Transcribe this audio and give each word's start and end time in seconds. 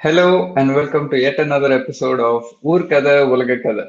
Hello 0.00 0.52
and 0.54 0.72
welcome 0.72 1.08
to 1.08 1.16
yet 1.16 1.38
another 1.38 1.70
episode 1.70 2.20
of 2.22 2.58
ஊர்கதை 2.64 3.28
உலக 3.28 3.56
கதை 3.56 3.84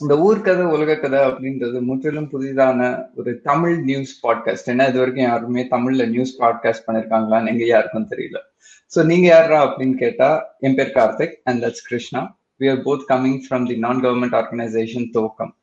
இந்த 0.00 0.14
ஊர்கதை 0.14 0.62
உலக 0.62 0.96
கதை 0.96 1.18
அப்படின்றது 1.18 1.80
முற்றிலும் 1.80 2.28
புதிதான 2.32 3.08
ஒரு 3.14 3.40
தமிழ் 3.40 3.78
நியூஸ் 3.78 4.26
பாட்காஸ்ட் 4.26 4.66
ஏன்னா 4.66 4.88
இது 4.88 4.98
வரைக்கும் 4.98 5.24
யாருமே 5.24 5.62
தமிழ்ல 5.62 6.08
நியூஸ் 6.08 6.42
பாட்காஸ்ட் 6.42 6.86
பண்ணிருக்காங்களான்னு 6.86 7.48
எங்க 7.48 7.64
யாருக்கும் 7.64 8.08
தெரியல. 8.10 8.36
ஸோ 8.96 9.04
நீங்க 9.04 9.26
யாரா 9.26 9.66
அப்படின்னு 9.66 9.94
கேட்டா 9.94 10.56
என் 10.58 10.74
பேர் 10.74 10.92
Karthik 10.94 11.34
and 11.44 11.64
that's 11.64 11.86
Krishna 11.86 12.38
we 12.60 12.70
are 12.70 12.78
both 12.78 13.04
coming 13.08 13.40
from 13.48 13.66
the 13.66 13.76
non 13.76 14.00
government 14.00 14.34
organisation 14.34 15.10
தோக்கம் 15.10 15.54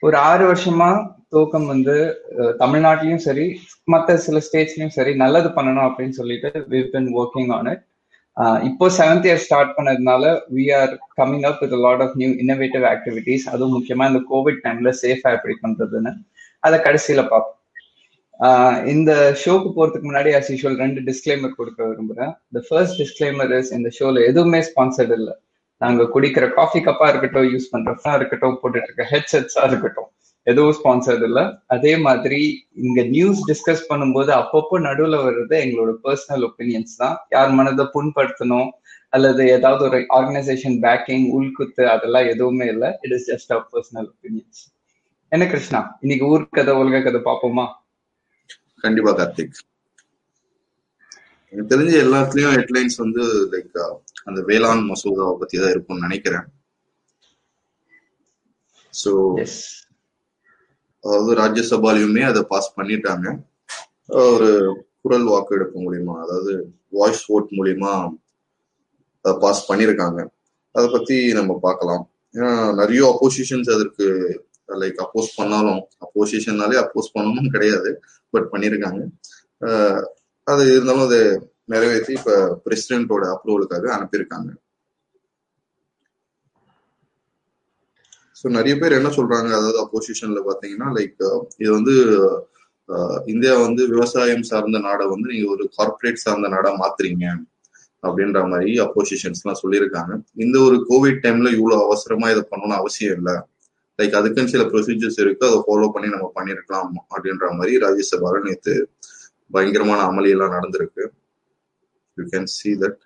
ஒரு 0.00 0.16
ஆறு 0.16 0.52
வருஷமா 0.52 1.06
தோக்கம் 1.28 1.66
வந்து 1.66 2.22
தமிழ்நாட்டிலயும் 2.58 3.26
சரி 3.28 3.60
மற்ற 3.84 4.16
சில 4.16 4.40
ஸ்டேட்ஸ்லயும் 4.52 4.96
சரி 4.98 5.16
நல்லது 5.16 5.48
பண்ணணும் 5.48 5.88
அப்படின்னு 5.88 6.08
சொல்லிட்டு 6.08 6.66
we 6.68 6.88
been 6.88 7.14
working 7.14 7.52
on 7.52 7.66
it 7.66 7.92
இப்போ 8.36 8.88
செவன்த் 8.88 9.26
இயர் 9.26 9.34
ஸ்டார்ட் 9.34 9.78
பண்ணதுனால 9.78 10.40
we 10.54 10.74
are 10.74 10.98
coming 11.16 11.46
up 11.46 11.60
with 11.60 11.72
lot 11.72 12.00
of 12.00 12.10
new 12.14 12.28
innovative 12.28 12.94
activities 12.94 13.48
அதுவும் 13.52 13.82
முக்கியமா 13.82 14.08
இந்த 14.08 14.22
கோவிட் 14.30 14.66
டைம்ல 14.66 14.92
சேஃபா 15.02 15.32
எப்படி 15.32 15.54
பண்றதுன்னு 15.62 16.12
அதை 16.58 16.78
கடைசியில 16.78 17.28
பார்ப்போம். 17.28 17.58
ஆஹ் 18.40 18.86
இந்த 18.86 19.36
ஷோக்கு 19.44 19.72
போறதுக்கு 19.76 20.06
முன்னாடி 20.10 20.30
அஸ் 20.38 20.48
யூஷுவல் 20.48 20.76
ரெண்டு 20.76 21.00
டிஸ்க்ளைமர் 21.00 21.48
கொடுக்க 21.48 21.84
விரும்புறேன். 21.84 22.32
த 22.52 22.62
ஃபர்ஸ்ட் 22.68 23.00
டிஸ்க்ளைமர் 23.00 23.58
இஸ் 23.58 23.72
இந்த 23.72 23.90
ஷோல 23.98 24.26
எதுவுமே 24.26 24.58
ஸ்பான்சர்ட் 24.58 25.12
இல்லை. 25.12 25.34
நாங்க 25.76 26.02
குடிக்கிற 26.02 26.52
காஃபி 26.52 26.80
கப்பா 26.80 27.08
இருக்கட்டும் 27.08 27.54
யூஸ் 27.54 27.70
பண்ற 27.70 27.96
ஃபோனா 28.04 28.14
இருக்கட்டும் 28.14 28.58
போட்டுட்டு 28.62 28.82
இருக்க 28.82 29.08
ஹெட்செட்ஸா 29.10 29.66
இருக்கட்டும். 29.66 30.10
எதுவும் 30.46 30.76
ஸ்பான்சர்ட் 30.78 31.24
இல்ல. 31.28 31.40
அதே 31.74 31.92
மாதிரி 32.06 32.40
இங்க 32.84 33.00
நியூஸ் 33.14 33.40
டிஸ்கஸ் 33.50 33.88
பண்ணும்போது 33.90 34.30
அப்பப்போ 34.40 34.78
நடுவுல 34.86 35.18
வர்றது 35.26 35.56
எங்களோட 35.64 35.92
பர்சனல் 36.06 36.44
ஒப்பீனியன்ஸ் 36.48 36.94
தான். 37.02 37.16
யார் 37.34 37.54
மனதை 37.58 37.86
புண்படுத்தணும்? 37.94 38.70
அல்லது 39.16 39.42
ஏதாவது 39.56 39.82
ஒரு 39.88 39.98
ஆர்கனைசேஷன் 40.16 40.76
பேக்கிங் 40.84 41.26
உள்குத்து 41.36 41.82
அதெல்லாம் 41.94 42.28
எதுவுமே 42.32 42.66
இல்லை. 42.74 42.88
It 43.04 43.14
is 43.16 43.28
just 43.32 43.52
our 43.54 43.68
personal 43.74 44.08
opinions 44.12 44.62
என்ன 45.32 45.44
கிருஷ்ணா? 45.52 45.80
இன்னைக்கு 46.04 46.24
ஊர் 46.32 46.44
கதை 46.58 46.74
உலக 46.80 47.00
கதை 47.04 47.20
பார்ப்போமா? 47.28 47.66
கண்டிப்பா 48.84 49.12
கார்த்திக். 49.20 49.56
எனக்கு 51.52 51.70
தெரிஞ்ச 51.72 51.94
எல்லாத்துலயும் 52.04 52.54
ஹெட்லைன்ஸ் 52.58 52.98
வந்து 53.04 53.22
லைக் 53.52 53.78
அந்த 54.28 54.40
வேளாண் 54.50 54.84
மசோதாவை 54.90 55.34
பத்தி 55.40 55.56
தான் 55.62 55.72
இருக்கும்னு 55.74 56.06
நினைக்கிறேன். 56.06 56.46
ஸோ 59.02 59.12
எஸ் 59.44 59.60
அதாவது 61.04 61.32
ராஜ்யசபாலையுமே 61.42 62.22
அதை 62.30 62.40
பாஸ் 62.52 62.74
பண்ணிட்டாங்க. 62.78 63.26
ஒரு 64.32 64.48
குரல் 65.02 65.26
வாக்கெடுப்பு 65.32 65.78
மூலியமா 65.84 66.14
அதாவது 66.24 66.52
வாய்ஸ் 66.98 67.24
ஓட் 67.34 67.50
மூலியமா 67.58 67.92
அதை 69.24 69.34
பாஸ் 69.44 69.62
பண்ணியிருக்காங்க. 69.70 70.20
அதை 70.74 70.86
பத்தி 70.94 71.16
நம்ம 71.38 71.52
பார்க்கலாம். 71.66 72.04
ஏன்னா 72.34 72.52
நிறைய 72.80 73.00
அப்போசிஷன்ஸ் 73.12 73.68
அதற்கு 73.74 74.06
லைக் 74.82 74.98
அப்போஸ் 75.04 75.30
பண்ணாலும் 75.38 75.80
அப்போசிஷன்னாலே 76.04 76.76
அப்போஸ் 76.84 77.14
பண்ணணும் 77.16 77.52
கிடையாது 77.54 77.90
பட் 78.34 78.48
பண்ணியிருக்காங்க. 78.52 79.02
அது 80.46 80.62
இருந்தாலும் 80.74 81.06
அதை 81.08 81.20
நிறைவேற்றி 81.72 82.12
இப்ப 82.18 82.32
பிரசிடென்ட்டோட 82.64 83.24
அப்ரூவலுக்காக 83.34 83.84
அனுப்பியிருக்காங்க. 83.96 84.50
ஸோ 88.44 88.50
நிறைய 88.56 88.74
பேர் 88.80 88.96
என்ன 88.98 89.10
சொல்றாங்க 89.16 89.50
அதாவது 89.58 89.78
அப்போசிஷன்ல 89.82 90.40
பாத்தீங்கன்னா 90.48 90.88
லைக் 90.96 91.22
இது 91.62 91.70
வந்து 91.76 91.94
இந்தியா 93.32 93.52
வந்து 93.66 93.82
விவசாயம் 93.92 94.42
சார்ந்த 94.48 94.78
நாடை 94.86 95.04
வந்து 95.12 95.26
நீங்க 95.32 95.46
ஒரு 95.54 95.64
கார்ப்பரேட் 95.76 96.24
சார்ந்த 96.24 96.48
நாடா 96.54 96.70
மாத்துறீங்க 96.82 97.24
அப்படின்ற 98.02 98.40
மாதிரி 98.50 98.72
அப்போசிஷன்ஸ் 98.84 99.40
எல்லாம் 99.42 99.60
சொல்லியிருக்காங்க. 99.62 100.12
இந்த 100.44 100.56
ஒரு 100.66 100.76
கோவிட் 100.90 101.22
டைம்ல 101.24 101.50
இவ்வளவு 101.56 101.84
அவசரமா 101.86 102.26
இதை 102.34 102.42
பண்ணணும்னு 102.50 102.78
அவசியம் 102.80 103.16
இல்லை. 103.18 103.36
லைக் 103.98 104.18
அதுக்குன்னு 104.18 104.52
சில 104.54 104.64
ப்ரொசீஜர்ஸ் 104.72 105.18
இருக்கு 105.24 105.48
அதை 105.50 105.60
ஃபாலோ 105.66 105.88
பண்ணி 105.94 106.08
நம்ம 106.14 106.28
பண்ணிருக்கலாம் 106.38 106.92
அப்படின்ற 107.14 107.48
மாதிரி 107.58 107.82
ராஜ்யசபால 107.86 108.42
நேத்து 108.46 108.74
பயங்கரமான 109.50 110.00
அமளி 110.10 110.32
எல்லாம் 110.36 110.56
நடந்திருக்கு. 110.56 111.04
You 112.18 112.26
can 112.34 112.50
see 112.58 112.72
that 112.84 113.00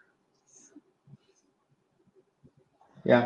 ya 3.04 3.20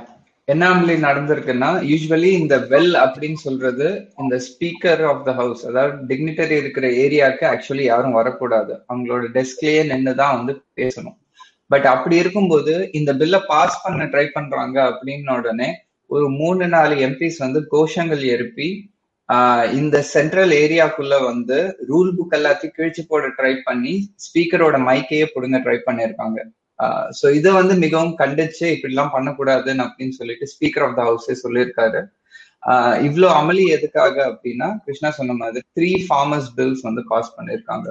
என்ன 0.49 0.69
நடந்திருக்குன்னா 1.03 1.69
யூஸ்வலி 1.83 2.31
இந்த 2.33 2.59
வெல் 2.71 2.95
அப்படின்னு 3.03 3.39
சொல்றது 3.39 3.87
இந்த 4.19 4.37
ஸ்பீக்கர் 4.47 5.03
ஆஃப் 5.03 5.25
த 5.25 5.33
ஹவுஸ் 5.33 5.67
அதாவது 5.67 6.07
டிக்னிட்டரி 6.07 6.51
இருக்கிற 6.51 6.87
ஏரியாவுக்கு 6.89 7.45
ஆக்சுவலி 7.47 7.83
யாரும் 7.83 8.13
வரக்கூடாது. 8.13 8.73
அவங்களோட 8.89 9.23
டெஸ்க்லயே 9.33 9.87
நின்று 9.87 10.15
தான் 10.15 10.37
வந்து 10.37 10.63
பேசணும். 10.77 11.17
பட் 11.71 11.87
அப்படி 11.87 12.17
இருக்கும்போது 12.17 12.89
இந்த 12.93 13.15
பில்லை 13.15 13.41
பாஸ் 13.47 13.83
பண்ண 13.83 14.05
ட்ரை 14.05 14.27
பண்றாங்க 14.33 14.83
அப்படின்ன 14.91 15.37
உடனே 15.39 15.69
ஒரு 16.11 16.29
மூணு 16.31 16.69
நாலு 16.69 16.95
எம்பிஸ் 17.07 17.39
வந்து 17.39 17.61
கோஷங்கள் 17.71 18.25
எழுப்பி 18.27 18.69
ஆஹ் 19.29 19.73
இந்த 19.73 20.03
சென்ட்ரல் 20.15 20.51
ஏரியாக்குள்ள 20.55 21.23
வந்து 21.25 21.59
ரூல் 21.89 22.11
புக் 22.17 22.35
எல்லாத்தையும் 22.39 22.75
கிழிச்சு 22.77 23.03
போட 23.09 23.27
ட்ரை 23.39 23.55
பண்ணி 23.65 23.95
ஸ்பீக்கரோட 24.17 24.79
மைக்கையே 24.89 25.27
பிடுங்க 25.35 25.59
ட்ரை 25.59 25.79
பண்ணியிருக்காங்க 25.87 26.39
ஸோ 27.20 27.26
இதை 27.34 27.53
வந்து 27.53 27.75
மிகவும் 27.76 28.15
கண்டிச்சு 28.19 28.66
இப்படிலாம் 28.75 29.15
பண்ணக்கூடாதுன்னு 29.15 29.84
அப்படின்னு 29.87 30.10
சொல்லிட்டு 30.10 30.47
ஸ்பீக்கர் 30.53 30.84
ஆஃப் 30.87 30.97
த 30.97 31.03
ஹவுஸே 31.03 31.37
சொல்லியிருக்காரு. 31.43 32.00
ஆஹ் 32.62 32.97
இவ்ளோ 33.03 33.28
அமளி 33.32 33.65
எதுக்காக 33.69 34.16
அப்படின்னா 34.28 34.69
கிருஷ்ணா 34.84 35.10
சொன்ன 35.10 35.32
மாதிரி 35.32 35.65
த்ரீ 35.75 35.91
ஃபார்மர்ஸ் 36.09 36.50
பில்ஸ் 36.56 36.82
வந்து 36.82 37.03
பாஸ் 37.09 37.34
பண்ணியிருக்காங்க. 37.38 37.88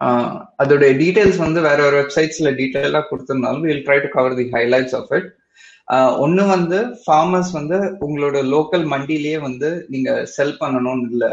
ஆஹ் 0.00 0.36
அதோட 0.62 0.84
டீடைல்ஸ் 1.00 1.36
வந்து 1.36 1.60
வேற 1.60 1.78
ஒரு 1.86 1.96
வெப்சைட்ஸ்ல 2.02 2.50
டீட்டெயிலாக 2.54 3.08
கொடுத்துருந்தாலும் 3.10 3.60
will 3.60 3.84
try 3.88 3.98
to 4.00 4.08
cover 4.08 4.34
the 4.34 4.46
highlights 4.52 4.94
of 4.94 5.12
it 5.12 5.28
ஒன்று 6.18 6.44
வந்து 6.46 6.78
ஃபார்மர்ஸ் 7.04 7.52
வந்து 7.52 7.76
உங்களோட 8.00 8.38
லோக்கல் 8.50 8.84
மண்டிலேயே 8.90 9.38
வந்து 9.40 9.68
நீங்க 9.88 10.10
செல் 10.26 10.56
பண்ணணும்னு 10.60 11.08
இல்ல 11.10 11.26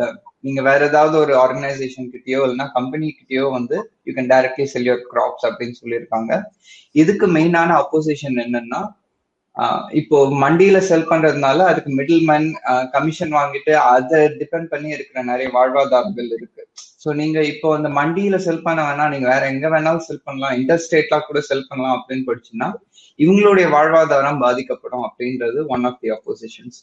நீங்க 0.47 0.61
வேற 0.69 0.81
ஏதாவது 0.91 1.15
ஒரு 1.23 1.33
ஆர்கனைசேஷன் 1.45 2.11
கிட்டயோ 2.13 2.39
இல்லைன்னா 2.45 2.67
கம்பெனி 2.77 3.07
கிட்டயோ 3.17 3.45
வந்து 3.57 3.77
you 4.07 4.13
can 4.19 4.31
directly 4.33 4.67
sell 4.73 4.87
your 4.89 5.03
crops 5.13 5.47
அப்படின்னு 5.49 5.75
சொல்லியிருக்காங்க. 5.81 6.31
இதுக்கு 7.01 7.27
மெயினான 7.37 7.69
அப்போசிஷன் 7.81 8.39
என்னன்னா 8.45 8.81
இப்போ 9.99 10.17
மண்டியில 10.41 10.77
செல் 10.87 11.09
பண்றதுனால 11.11 11.59
அதுக்கு 11.69 11.91
மிடில் 11.99 12.25
மேன் 12.29 12.47
கமிஷன் 12.95 13.33
வாங்கிட்டு 13.37 13.71
அதை 13.93 14.19
டிபெண்ட் 14.41 14.69
பண்ணி 14.73 14.89
இருக்கிற 14.95 15.21
நிறைய 15.29 15.47
வாழ்வாதாரங்கள் 15.55 16.29
இருக்கு. 16.35 16.63
ஸோ 17.03 17.07
நீங்க 17.21 17.37
இப்போ 17.53 17.67
அந்த 17.77 17.89
மண்டியில 17.99 18.37
செல் 18.45 18.65
பண்ண 18.67 18.81
வேணா 18.87 19.05
நீங்க 19.13 19.27
வேற 19.33 19.43
எங்க 19.53 19.67
வேணாலும் 19.73 20.05
செல் 20.07 20.25
பண்ணலாம். 20.27 20.53
இன்டர் 20.59 20.83
ஸ்டேட்லாம் 20.85 21.25
கூட 21.29 21.41
செல் 21.49 21.67
பண்ணலாம் 21.69 21.95
அப்படின்னு 21.97 22.27
படிச்சுன்னா 22.29 22.67
இவங்களுடைய 23.19 23.67
வாழ்வாதாரம் 23.75 24.43
பாதிக்கப்படும் 24.45 25.05
அப்படின்றது 25.07 25.59
ஒன் 25.75 25.85
ஆஃப் 25.89 25.99
தி 26.03 26.11
அப்போசிஷன்ஸ் 26.17 26.79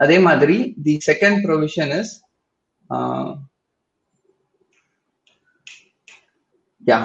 அதே 0.00 0.18
மாதிரி 0.26 0.56
the 0.86 0.94
second 1.10 1.40
provision 1.46 1.92
is 2.00 2.12
yeah 6.90 6.98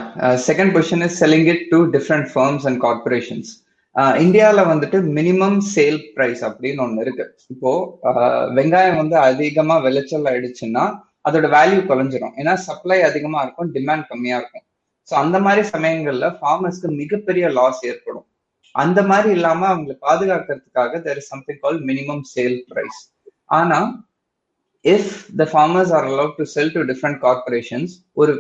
second 0.48 0.72
position 0.76 1.06
is 1.08 1.18
selling 1.24 1.50
it 1.54 1.66
to 1.74 1.80
different 1.96 2.30
firms 2.34 2.66
and 2.70 2.80
corporations 2.86 3.52
இந்தியால 4.24 4.64
வந்துட்டு 4.70 4.98
மினிமம் 5.18 5.60
சேல் 5.74 6.00
ப்ரைஸ் 6.16 6.42
அப்படின்னு 6.48 6.82
ஒன்று 6.86 7.04
இருக்கு. 7.06 7.26
இப்போ 7.54 7.72
uh, 8.10 8.42
வெங்காயம் 8.58 9.00
வந்து 9.02 9.16
அதிகமாக 9.30 9.84
விளைச்சல் 9.86 10.28
ஆயிடுச்சுன்னா 10.32 10.84
அதோட 11.28 11.46
வேல்யூ 11.56 11.80
குறைஞ்சிரும். 11.90 12.36
ஏன்னா 12.42 12.54
சப்ளை 12.68 13.00
அதிகமா 13.10 13.40
இருக்கும் 13.46 13.72
டிமாண்ட் 13.78 14.06
கம்மியாக 14.12 14.42
இருக்கும். 14.42 14.66
ஸோ 15.10 15.14
அந்த 15.24 15.38
மாதிரி 15.46 15.62
சமயங்கள்ல 15.74 16.28
ஃபார்மர்ஸ்க்கு 16.40 16.90
மிகப்பெரிய 17.02 17.48
லாஸ் 17.58 17.82
ஏற்படும். 17.92 18.28
அந்த 18.76 19.00
மாதிரி 19.12 19.30
இல்லாம 19.38 19.68
அவங்களை 19.74 19.96
பாதுகாக்கிறதுக்காக 20.08 21.02
there 21.08 21.20
is 21.22 21.32
something 21.34 21.62
call 21.66 21.80
minimum 21.90 22.24
sale 22.34 22.58
price 22.72 23.00
ஆனா 23.60 23.80
if 24.86 25.12
the 25.40 25.46
farmers 25.52 25.92
are 25.98 26.08
allowed 26.12 26.36
to 26.40 26.46
sell 26.56 26.74
to 26.76 26.82
different 26.92 27.20
corporations 27.26 27.94
ஒரு 28.14 28.34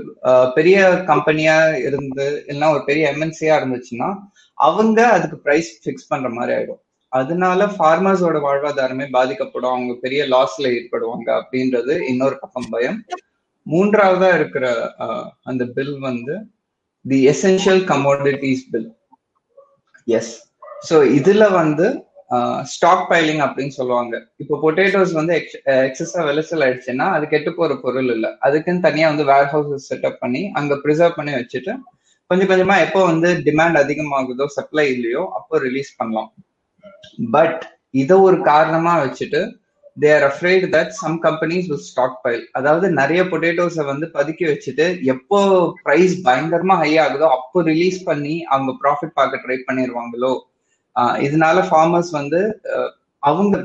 பெரிய 0.58 0.78
கம்பெனியா 1.12 1.56
இருந்து 1.88 2.25
இல்லைன்னா 2.50 2.69
ஒரு 2.75 2.84
பெரிய 2.89 3.13
எம்என்சியா 3.13 3.56
இருந்துச்சுன்னா 3.60 4.10
அவங்க 4.57 5.00
அதுக்கு 5.16 5.38
பிரைஸ் 5.45 5.72
ஃபிக்ஸ் 5.81 6.10
பண்ற 6.12 6.30
மாதிரி 6.30 6.54
ஆயிடும். 6.57 6.81
அதனால 7.12 7.66
ஃபார்மர்ஸோட 7.75 8.38
வாழ்வாதாரமே 8.45 9.06
பாதிக்கப்படும். 9.18 9.74
அவங்க 9.75 9.94
பெரிய 10.06 10.22
லாஸ்ல 10.34 10.72
ஏற்படுவாங்க 10.78 11.28
அப்படின்றது 11.39 11.94
இன்னொரு 12.12 12.38
பக்கம் 12.42 12.69
பயம். 12.72 12.98
மூன்றாவதா 13.66 14.30
இருக்கிற 14.36 14.66
அந்த 15.44 15.63
பில் 15.75 15.95
வந்து 16.00 16.36
the 17.06 17.19
essential 17.34 17.81
commodities 17.92 18.66
bill 18.72 18.89
yes 20.07 20.34
so 20.89 20.95
இதுல 21.19 21.44
வந்து 21.51 21.88
ஸ்டாக் 22.71 23.03
பைலிங் 23.12 23.41
அப்படின்னு 23.45 23.74
சொல்லுவாங்க. 23.79 24.15
இப்போ 24.41 24.56
பொட்டேட்டோஸ் 24.63 25.13
வந்து 25.19 25.33
எக்ஸஸா 25.89 26.24
விளைச்சல் 26.29 26.63
ஆயிடுச்சுன்னா 26.65 27.06
அது 27.18 27.25
கெட்டு 27.33 27.51
போற 27.59 27.75
பொருள் 27.83 28.09
இல்லை. 28.15 28.31
அதுக்குன்னு 28.47 28.85
தனியா 28.88 29.06
வந்து 29.12 29.27
வேர் 29.31 29.51
ஹவுசஸ் 29.53 29.88
செட்டப் 29.91 30.19
பண்ணி 30.24 30.41
அங்க 30.62 30.75
ப்ரிசர்வ் 30.85 31.18
பண்ணி 31.19 31.33
வச்சுட்டு 31.39 31.74
கொஞ்சம் 32.29 32.50
கொஞ்சமா 32.51 32.75
எப்போ 32.85 33.01
வந்து 33.12 33.29
டிமாண்ட் 33.45 33.79
அதிகமாகுதோ 33.83 34.45
சப்ளை 34.57 34.85
இல்லையோ 34.95 35.21
அப்போ 35.38 35.62
ரிலீஸ் 35.68 35.91
பண்ணலாம். 36.00 36.29
பட் 37.35 37.62
இதை 38.01 38.15
ஒரு 38.27 38.38
காரணமா 38.51 38.94
வச்சுட்டு 39.03 39.41
they 40.03 40.09
are 40.15 40.25
afraid 40.29 40.65
that 40.74 40.91
some 41.00 41.15
companies 41.27 41.69
with 41.71 41.85
stock 41.89 42.18
pile 42.25 42.44
அதாவது 42.59 42.88
நிறைய 43.00 43.21
பொட்டேட்டோஸை 43.31 43.83
வந்து 43.91 44.07
பதுக்கி 44.18 44.45
வச்சுட்டு 44.50 44.85
எப்போ 45.13 45.39
பிரைஸ் 45.85 46.15
பயங்கரமா 46.27 46.75
ஹை 46.83 46.91
ஆகுதோ 47.06 47.29
அப்போ 47.38 47.63
ரிலீஸ் 47.71 48.00
பண்ணி 48.09 48.35
அவங்க 48.53 48.74
ப்ராஃபிட் 48.83 49.18
பார்க்க 49.19 49.41
ட்ரை 49.45 49.57
பண்ணிடுவாங்களோ 49.69 50.33
இதனால 51.26 51.58
ஃபார்மர்ஸ் 51.70 52.12
வந்து 52.20 52.40
அவங்க 53.24 53.56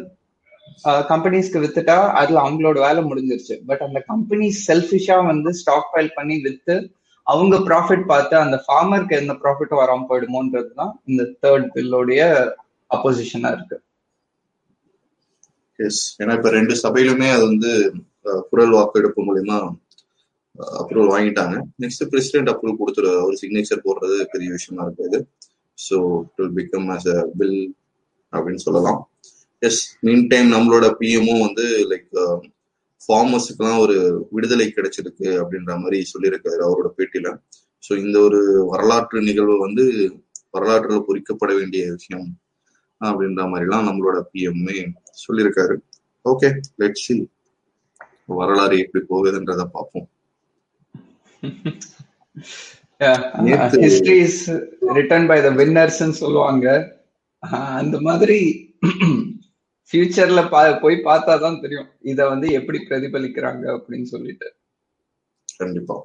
கம்பெனிஸ்க்கு 1.11 1.63
வித்துட்டா 1.63 1.97
அதுல 2.21 2.43
அவங்களோட 2.45 2.79
வேலை 2.87 3.01
முடிஞ்சிருச்சு. 3.09 3.55
பட் 3.69 3.83
அந்த 3.87 3.99
கம்பெனி 4.11 4.47
செல்ஃபிஷா 4.67 5.17
வந்து 5.31 5.51
ஸ்டாக் 5.61 5.93
பைல் 5.95 6.17
பண்ணி 6.19 6.37
வித்து 6.47 6.77
அவங்க 7.27 7.57
ப்ராஃபிட் 7.69 8.05
பார்த்து 8.13 8.35
அந்த 8.45 8.57
ஃபார்மருக்கு 8.65 9.19
எந்த 9.23 9.35
ப்ராஃபிட்டும் 9.43 9.83
வராம 9.83 10.07
போயிடுமோன்றது 10.11 10.71
தான் 10.81 10.93
இந்த 11.11 11.23
தேர்ட் 11.45 11.67
பில்லோடைய 11.75 12.23
அப்போசிஷனா 12.91 13.51
இருக்கு. 13.57 13.77
எஸ் 15.79 16.03
ஏன்னா 16.23 16.33
இப்ப 16.39 16.51
ரெண்டு 16.59 16.75
சபையிலுமே 16.85 17.29
அது 17.37 17.45
வந்து 17.53 17.71
குரல் 18.51 18.75
வாக்கெடுப்பு 18.79 19.21
மூலியமா 19.29 19.59
அப்ரூவல் 20.81 21.13
வாங்கிட்டாங்க. 21.15 21.55
நெக்ஸ்ட் 21.83 22.05
பிரசிடென்ட் 22.13 22.51
அப்ரூவல் 22.53 22.81
கொடுத்துரு 22.81 23.13
ஒரு 23.29 23.37
சிக்னேச்சர் 23.43 23.85
போடுறது 23.87 24.19
பெரிய 24.35 24.51
விஷயமா 24.57 24.85
இருக்காது 24.87 25.19
so 25.87 25.97
it 26.23 26.41
will 26.41 26.57
become 26.61 26.89
as 26.97 27.09
a 27.15 27.19
bill 27.39 27.59
அப்படின்னு 28.33 28.65
சொல்லலாம். 28.67 29.01
எஸ் 29.63 29.83
மீன் 30.07 30.27
டைம் 30.27 30.49
நம்மளோட 30.55 30.87
பிஎம்மும் 31.01 31.45
வந்து 31.47 31.67
லைக் 31.93 32.11
ஃபார்மர்ஸுக்கெல்லாம் 33.01 33.79
uh, 33.79 33.85
ஒரு 33.85 33.97
விடுதலை 34.31 34.67
கிடைச்சிருக்கு 34.69 35.29
அப்படின்ற 35.43 35.73
மாதிரி 35.83 35.99
சொல்லியிருக்காரு 36.13 36.61
அவரோட 36.67 36.89
பேட்டியில. 36.99 37.31
ஸோ 37.83 37.93
இந்த 38.05 38.17
ஒரு 38.21 38.41
வரலாற்று 38.73 39.21
நிகழ்வு 39.29 39.57
வந்து 39.59 39.85
வரலாற்றுல 40.57 40.99
பொறிக்கப்பட 41.09 41.53
வேண்டிய 41.61 41.83
விஷயம் 41.97 42.29
அப்படின்ற 43.01 43.43
மாதிரிலாம் 43.53 43.89
நம்மளோட 43.89 44.19
பிஎம்ஏ 44.33 44.83
சொல்லியிருக்காரு. 45.25 45.77
ஓகே 46.25 46.51
லெட் 46.83 47.03
சி 47.05 47.17
வரலாறு 48.41 48.77
எப்படி 48.85 49.03
போகுதுன்றத 49.09 49.65
பார்ப்போம். 49.77 50.09
History 53.85 54.19
is 54.27 54.43
written 54.99 55.27
by 55.27 55.39
the 55.43 55.51
வின்னர்ஸ்ன்னு 55.61 56.17
சொல்லுவாங்க. 56.23 56.67
அந்த 57.81 57.97
மாதிரி 58.01 58.39
ஃபியூச்சர்ல 59.93 60.41
பா 60.49 60.61
போய் 60.83 60.97
பார்த்தா 61.05 61.33
தான் 61.41 61.61
தெரியும். 61.61 61.89
இத 62.11 62.29
வந்து 62.29 62.47
எப்படி 62.59 62.79
பிரதிபலிக்கிறாங்க 62.91 63.65
அப்படின்னு 63.77 64.09
சொல்லிட்டு. 64.15 64.49
கண்டிப்பா. 65.61 65.97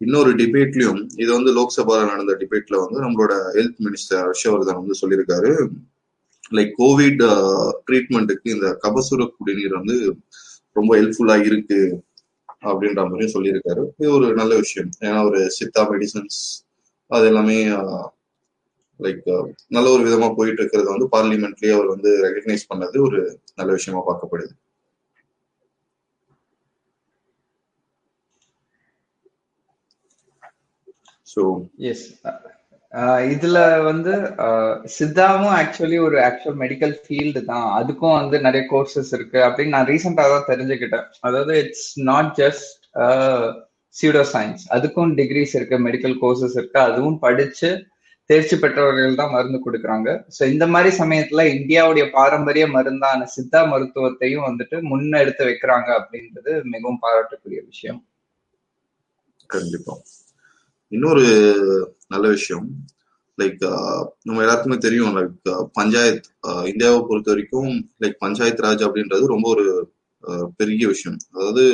இன்னொரு 0.00 0.30
டிபேட்லயும் 0.34 1.00
இது 1.16 1.30
வந்து 1.32 1.52
லோக்சபால 1.58 2.00
நடந்த 2.10 2.32
டிபேட்ல 2.40 2.76
வந்து 2.84 2.98
நம்மளோட 3.04 3.34
ஹெல்த் 3.56 3.80
மினிஸ்டர் 3.86 4.22
ஹர்ஷவர்தன் 4.26 4.80
வந்து 4.80 5.00
சொல்லியிருக்காரு. 5.02 5.52
லைக் 6.52 6.72
கோவிட் 6.78 7.24
ட்ரீட்மெண்ட்டுக்கு 7.86 8.48
இந்த 8.56 8.68
கபசுர 8.84 9.26
குடிநீர் 9.38 9.78
வந்து 9.80 9.96
ரொம்ப 10.76 10.90
ஹெல்ப்ஃபுல்லா 11.00 11.36
இருக்கு. 11.44 11.80
அப்படின்ற 12.62 13.00
மாதிரியும் 13.08 13.34
சொல்லியிருக்காரு. 13.34 13.82
இது 14.00 14.10
ஒரு 14.18 14.28
நல்ல 14.40 14.52
விஷயம். 14.62 14.90
ஏன்னா 15.06 15.20
ஒரு 15.30 15.40
சித்தா 15.58 15.82
மெடிசன்ஸ் 15.92 16.38
அது 17.10 17.26
எல்லாமே 17.30 17.58
லைக் 19.00 19.26
நல்ல 19.76 19.86
ஒரு 19.94 20.02
விதமா 20.06 20.28
போயிட்டு 20.38 20.60
இருக்கிறது 20.62 20.88
வந்து 20.94 21.06
பார்லிமெண்ட்லயே 21.16 21.74
அவர் 21.76 21.92
வந்து 21.94 22.10
ரெகக்னைஸ் 22.26 22.70
பண்ணது 22.72 22.96
ஒரு 23.08 23.20
நல்ல 23.60 23.70
விஷயமா 23.78 24.00
பார்க்கப்படுது. 24.08 24.52
ஸோ 31.34 31.42
எஸ் 31.90 32.06
இதுல 33.32 33.58
வந்து 33.88 34.12
சித்தாவும் 34.96 35.54
ஆக்சுவலி 35.60 35.98
ஒரு 36.06 36.16
ஆக்சுவல் 36.28 36.58
மெடிக்கல் 36.62 36.94
ஃபீல்டு 37.02 37.40
தான். 37.50 37.66
அதுக்கும் 37.78 38.18
வந்து 38.20 38.36
நிறைய 38.46 38.62
கோர்சஸ் 38.72 39.12
இருக்கு. 39.16 39.38
அப்படின்னு 39.46 39.74
நான் 39.76 39.90
ரீசெண்டாக 39.92 40.32
தான் 40.34 40.48
தெரிஞ்சுக்கிட்டேன். 40.52 41.06
அதாவது 41.28 41.52
it's 41.62 41.90
not 42.10 42.32
just 42.40 42.70
pseudo 43.94 44.22
science 44.32 44.64
அதுக்கும் 44.76 45.12
டிகிரிஸ் 45.20 45.54
இருக்கு 45.58 45.76
மெடிக்கல் 45.88 46.16
கோர்சஸ் 46.22 46.56
இருக்கு. 46.60 46.80
அதுவும் 46.88 47.20
படிச்சு 47.26 47.70
தேர்ச்சி 48.30 48.56
பெற்றவர்கள் 48.62 49.20
தான் 49.20 49.34
மருந்து 49.34 49.58
கொடுக்குறாங்க. 49.66 50.08
ஸோ 50.36 50.42
இந்த 50.52 50.64
மாதிரி 50.72 50.90
சமயத்துல 51.02 51.44
இந்தியாவுடைய 51.56 52.04
பாரம்பரிய 52.16 52.64
மருந்தான 52.74 53.28
சித்தா 53.34 53.60
மருத்துவத்தையும் 53.72 54.46
வந்துட்டு 54.48 54.78
முன்னெடுத்து 54.90 55.44
வைக்கிறாங்க 55.50 55.88
அப்படின்றது 56.00 56.52
மிகவும் 56.74 57.02
பாராட்டக்கூடிய 57.04 57.60
விஷயம். 57.70 58.00
கண்டிப்பா. 59.56 59.94
இன்னொரு 60.92 61.26
நல்ல 62.08 62.26
விஷயம் 62.28 62.68
லைக் 63.38 63.60
uh, 63.68 64.00
நம்ம 64.22 64.38
எல்லாத்துக்குமே 64.44 64.78
தெரியும் 64.78 65.12
லைக் 65.16 65.48
uh, 65.48 65.62
பஞ்சாயத் 65.78 66.24
uh, 66.48 66.62
இந்தியாவை 66.70 67.00
பொறுத்த 67.08 67.28
வரைக்கும் 67.32 67.70
லைக் 68.02 68.16
பஞ்சாயத் 68.18 68.62
ராஜ் 68.64 68.82
அப்படின்றது 68.86 69.26
ரொம்ப 69.26 69.46
ஒரு 69.48 69.66
பெரிய 70.56 70.84
விஷயம். 70.88 71.18
அதாவது 71.34 71.64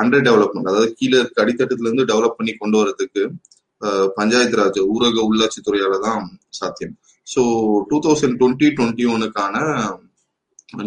அண்டர் 0.00 0.24
டெவலப்மெண்ட் 0.26 0.70
அதாவது 0.70 0.90
கீழே 0.92 1.16
இருக்க 1.18 1.44
அடித்தட்டத்துல 1.44 1.88
இருந்து 1.88 2.08
டெவலப் 2.10 2.36
பண்ணி 2.38 2.52
கொண்டு 2.54 2.76
வரதுக்கு 2.80 3.22
பஞ்சாயத்து 3.22 4.16
பஞ்சாயத் 4.18 4.58
ராஜ் 4.60 4.80
ஊரக 4.92 5.20
உள்ளாட்சி 5.28 5.60
துறையால 5.60 6.00
தான் 6.06 6.24
சாத்தியம். 6.58 6.96
So 7.26 7.42
two 7.90 7.98
thousand 8.06 8.38
twenty 8.40 8.68
twenty 8.78 9.06
ஒனுக்கான 9.14 9.56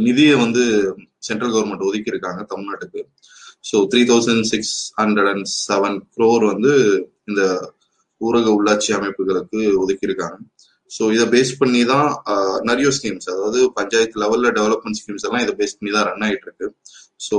நிதியை 0.06 0.36
வந்து 0.36 0.64
சென்ட்ரல் 1.28 1.54
கவர்மெண்ட் 1.56 1.86
ஒதுக்கி 1.90 2.14
இருக்காங்க 2.14 2.42
தமிழ்நாட்டுக்கு. 2.52 3.02
So 3.70 3.78
three 3.92 4.02
thousand 4.12 4.46
six 4.52 4.76
hundred 5.02 5.30
and 5.34 5.48
seven 5.68 5.98
crore 6.16 6.46
வந்து 6.52 6.74
இந்த 7.32 7.44
ஊரக 8.22 8.50
உள்ளாட்சி 8.58 8.92
அமைப்புகளுக்கு 8.98 9.62
ஒதுக்கியிருக்காங்க. 9.84 10.38
ஸோ 10.92 11.04
இதை 11.16 11.26
பேஸ் 11.36 11.52
பண்ணி 11.62 11.82
தான் 11.94 12.10
நிறைய 12.70 12.88
ஸ்கீம்ஸ் 12.98 13.30
அதாவது 13.34 13.60
பஞ்சாயத்து 13.78 14.22
லெவல்ல 14.24 14.50
டெவலப்மெண்ட் 14.60 15.00
ஸ்கீம்ஸ் 15.02 15.26
எல்லாம் 15.28 15.44
இதை 15.46 15.56
பேஸ் 15.62 15.78
பண்ணி 15.78 15.92
தான் 15.96 16.08
ரன் 16.10 16.26
ஆயிட்டு 16.28 16.48
இருக்கு 16.48 16.68
ஸோ 17.28 17.38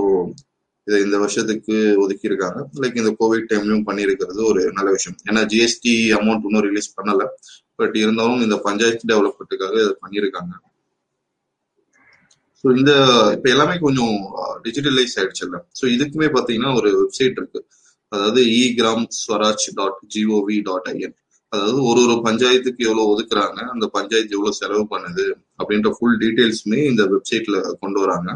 இதை 0.86 0.96
இந்த 1.04 1.16
வருஷத்துக்கு 1.22 1.76
ஒதுக்கியிருக்காங்க. 2.02 2.58
லைக் 2.82 2.98
இந்த 3.02 3.10
கோவிட் 3.20 3.46
டைம்லயும் 3.52 3.86
பண்ணியிருக்கிறது 3.88 4.40
ஒரு 4.50 4.62
நல்ல 4.78 4.88
விஷயம். 4.96 5.16
ஏன்னா 5.28 5.42
ஜிஎஸ்டி 5.52 5.94
அமௌண்ட் 6.18 6.46
இன்னும் 6.48 6.66
ரிலீஸ் 6.68 6.88
பண்ணல. 6.98 7.24
பட் 7.80 7.94
இருந்தாலும் 8.02 8.42
இந்த 8.46 8.56
பஞ்சாயத்து 8.66 9.10
டெவலப்மெண்ட்டுக்காக 9.12 9.76
இதை 9.84 9.94
பண்ணியிருக்காங்க. 10.04 10.52
ஸோ 12.64 12.70
இந்த 12.78 12.92
இப்போ 13.34 13.48
எல்லாமே 13.54 13.74
கொஞ்சம் 13.82 14.14
டிஜிட்டலைஸ் 14.64 15.16
ஆயிடுச்சுல்ல 15.18 15.56
ஸோ 15.78 15.84
இதுக்குமே 15.94 16.28
பார்த்தீங்கன்னா 16.34 16.70
ஒரு 16.78 16.90
வெப்சைட் 17.00 17.36
இருக்கு. 17.40 17.60
அதாவது 18.12 18.40
e 18.54 18.62
Gram 18.78 19.04
Swaraj 19.18 19.66
dot 19.78 20.00
G O V 20.14 20.56
dot 20.68 20.88
I N 20.92 21.14
அதாவது 21.52 21.80
ஒரு 21.90 22.00
ஒரு 22.04 22.14
பஞ்சாயத்துக்கு 22.26 22.82
எவ்வளோ 22.88 23.04
ஒதுக்குறாங்க 23.12 23.60
அந்த 23.74 23.86
பஞ்சாயத்து 23.96 24.36
எவ்வளோ 24.38 24.52
செலவு 24.60 24.84
பண்ணுது 24.92 25.26
அப்படின்ற 25.60 25.90
ஃபுல் 25.96 26.18
டீட்டெயில்ஸுமே 26.22 26.80
இந்த 26.90 27.02
வெப்சைட்ல 27.12 27.58
கொண்டு 27.82 27.98
வராங்க. 28.04 28.30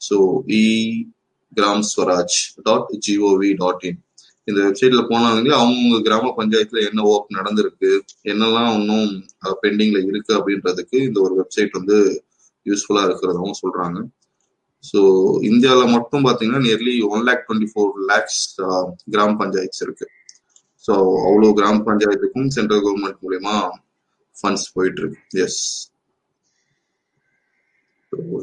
So 0.00 0.16
e 0.58 0.62
Gram 1.52 1.84
Swaraj 1.90 2.36
dot 2.66 2.90
G O V 3.06 3.50
dot 3.62 3.84
in 3.90 4.00
இந்த 4.48 4.58
வெப்சைட்ல 4.66 5.02
போனாங்களே 5.10 5.54
அவங்க 5.60 5.98
கிராம 6.06 6.32
பஞ்சாயத்துல 6.38 6.80
என்ன 6.88 7.02
ஒர்க் 7.12 7.36
நடந்திருக்கு 7.38 7.90
என்னெல்லாம் 8.32 8.72
இன்னும் 8.78 9.10
பெண்டிங்ல 9.62 10.00
இருக்கு 10.10 10.32
அப்படின்றதுக்கு 10.38 10.98
இந்த 11.08 11.18
ஒரு 11.26 11.34
வெப்சைட் 11.40 11.78
வந்து 11.78 11.98
யூஸ்ஃபுல்லாக 12.70 13.08
இருக்கிறதாகவும் 13.08 13.60
சொல்கிறாங்க 13.62 13.98
ஸோ 14.84 15.00
இந்தியாவில் 15.50 15.94
மட்டும் 15.96 16.24
பார்த்தீங்கன்னா 16.26 16.62
nearly 16.66 16.94
one 17.14 17.24
lakh 17.28 17.44
twenty 17.46 17.70
four 17.72 17.92
lakhs 18.10 18.42
கிராம 19.14 19.36
பஞ்சாயத்து 19.42 19.82
இருக்கு. 19.86 20.06
ஸோ 20.84 20.94
அவ்வளோ 21.28 21.50
கிராம 21.58 21.82
பஞ்சாயத்துக்கும் 21.88 22.52
சென்ட்ரல் 22.56 22.84
கவர்மெண்ட் 22.86 23.22
மூலயமா 23.24 23.56
ஃபண்ட்ஸ் 24.36 24.68
போயிட்டு 24.76 25.00
இருக்கு 25.02 25.40
எஸ் 25.44 25.60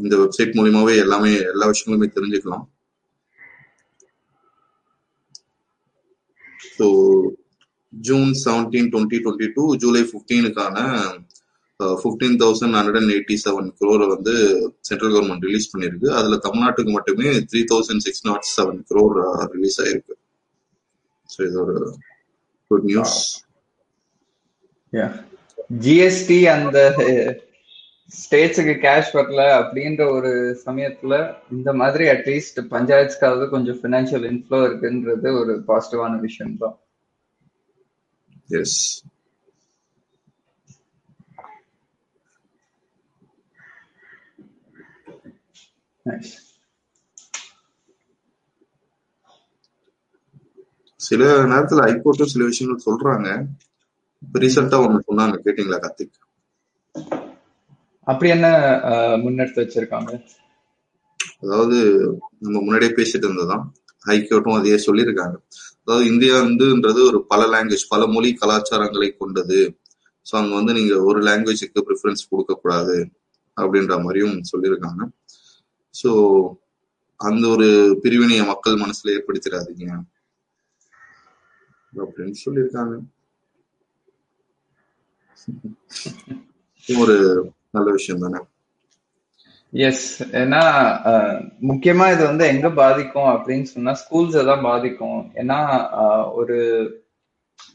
இந்த 0.04 0.16
வெப்சைட் 0.22 0.56
மூலியமாவே 0.60 0.94
எல்லாமே 1.04 1.34
எல்லா 1.52 1.66
விஷயங்களுமே 1.72 2.08
தெரிஞ்சுக்கலாம். 2.16 2.66
So 6.78 6.88
June 7.94 8.32
seventeen 8.46 8.90
twenty 8.94 9.20
twenty 9.24 9.48
to 9.56 9.64
July 9.84 10.02
ஃபிஃப்டீனுக்கான 10.10 10.78
fifteen 12.00 12.38
thousand 12.42 12.76
hundred 12.78 13.00
and 13.00 13.14
eighty 13.16 13.36
seven 13.44 13.70
க்ரோரை 13.80 14.08
வந்து 14.08 14.34
சென்ட்ரல் 14.82 15.14
கவர்மெண்ட் 15.14 15.46
ரிலீஸ் 15.48 15.72
பண்ணியிருக்கு 15.74 16.10
அதுல 16.18 16.38
தமிழ்நாட்டுக்கு 16.46 16.92
மட்டுமே 16.92 17.30
three 17.52 17.62
thousand 17.72 18.04
six 18.06 18.26
not 18.28 18.48
seven 18.56 18.82
crore 18.90 19.16
release 19.56 19.80
ஆயிருக்கு. 19.84 20.16
ஸோ 21.30 21.40
இது 21.48 21.58
ஒரு 21.64 21.76
குட் 22.72 22.88
நியூஸ் 22.90 23.18
ஜிஎஸ்டி 25.82 26.40
அந்த 26.54 26.78
ஸ்டேட்ஸுக்கு 28.14 28.74
கேஷ் 28.86 29.12
வரல 29.18 29.42
அப்படின்ற 29.60 30.02
ஒரு 30.16 30.32
சமயத்துல 30.66 31.14
இந்த 31.52 31.70
மாதிரி 31.74 32.06
அட்லீஸ்ட் 32.14 32.60
பஞ்சாயத்துக்காவது 32.74 33.46
கொஞ்சம் 33.50 33.80
ஃபினான்ஷியல் 33.80 34.26
இன்ஃப்ளோ 34.32 34.60
இருக்குன்றது 34.68 35.30
ஒரு 35.42 35.54
பாசிட்டிவான 35.70 36.20
விஷயம் 36.20 36.58
தான் 36.58 36.76
எஸ் 38.50 38.78
சில 51.00 51.24
நேரத்துல 51.52 51.86
ஹைகோர்ட்டும் 51.86 52.32
சில 52.34 52.44
விஷயங்கள் 52.50 52.86
சொல்றாங்க. 52.88 53.28
இப்ப 54.24 54.40
ரீசெண்டா 54.40 54.78
ஒண்ணு 54.86 55.08
சொன்னாங்க. 55.08 55.36
கேட்டீங்களா 55.46 55.80
கார்த்திக்? 55.84 56.18
அப்படி 58.08 58.30
என்ன 58.36 58.48
முன்னெடுத்து 59.24 59.64
வச்சிருக்காங்க? 59.64 60.12
அதாவது 61.44 61.78
நம்ம 62.44 62.56
முன்னாடியே 62.66 62.92
பேசிட்டு 62.98 63.26
இருந்ததுதான். 63.28 63.64
ஹைகோர்ட்டும் 64.06 64.58
அதையே 64.60 64.78
சொல்லியிருக்காங்க. 64.88 65.36
அதாவது 65.84 66.06
இந்தியா 66.12 66.34
வந்துன்றது 66.42 67.00
ஒரு 67.10 67.20
பல 67.32 67.42
லாங்குவேஜ் 67.54 67.92
பல 67.94 68.08
மொழி 68.08 68.30
கலாச்சாரங்களை 68.42 69.10
கொண்டது. 69.18 69.60
ஸோ 70.26 70.34
அங்க 70.36 70.54
வந்து 70.56 70.74
நீங்க 70.74 70.96
ஒரு 71.10 71.20
லாங்குவேஜுக்கு 71.28 71.86
ப்ரிஃபரன்ஸ் 71.88 72.30
கொடுக்க 72.30 72.54
கூடாது 72.54 72.98
அப்படின்ற 73.58 73.96
மாதிரியும் 74.04 74.36
சொல்லியிருக்காங்க. 74.52 75.02
ஸோ 75.96 76.12
அந்த 77.20 77.48
ஒரு 77.56 77.68
பிரிவினைய 78.04 78.44
மக்கள் 78.48 78.84
மனசுல 78.84 79.14
ஏற்படுத்திடாதீங்க. 79.18 79.88
அப்படின்னு 81.94 82.38
சொல்லியிருக்காங்க. 82.46 82.96
ஒரு 86.88 87.16
நல்ல 87.76 87.90
விஷயம் 87.92 88.24
தானே? 88.26 88.40
எஸ் 89.74 90.06
ஏன்னா 90.42 90.62
அஹ், 91.12 91.38
முக்கியமா 91.70 92.06
இது 92.14 92.24
வந்து 92.26 92.46
எங்க 92.48 92.70
பாதிக்கும் 92.80 93.30
அப்படின்னு 93.36 93.68
சொன்னா 93.74 93.94
ஸ்கூல்ஸ் 94.02 94.38
தான் 94.50 94.66
பாதிக்கும். 94.66 95.22
ஏன்னா 95.36 95.60
ஒரு 96.34 96.58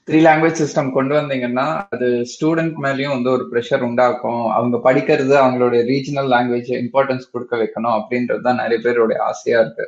த்ரீ 0.08 0.18
லாங்குவேஜ் 0.26 0.60
சிஸ்டம் 0.62 0.90
கொண்டு 0.96 1.14
வந்தீங்கன்னா 1.18 1.66
அது 1.94 2.08
ஸ்டூடெண்ட் 2.32 2.76
மேலயும் 2.84 3.14
வந்து 3.16 3.30
ஒரு 3.36 3.44
ப்ரெஷர் 3.52 3.84
உண்டாக்கும். 3.88 4.44
அவங்க 4.56 4.76
படிக்கிறது 4.88 5.34
அவங்களுடைய 5.42 5.80
ரீஜனல் 5.92 6.30
லாங்குவேஜ் 6.34 6.70
இம்பார்ட்டன்ஸ் 6.84 7.30
கொடுக்க 7.34 7.54
வைக்கணும் 7.62 7.96
அப்படின்றது 7.98 8.42
தான் 8.48 8.60
நிறைய 8.62 8.80
பேருடைய 8.84 9.20
ஆசையா 9.30 9.60
இருக்கு. 9.64 9.86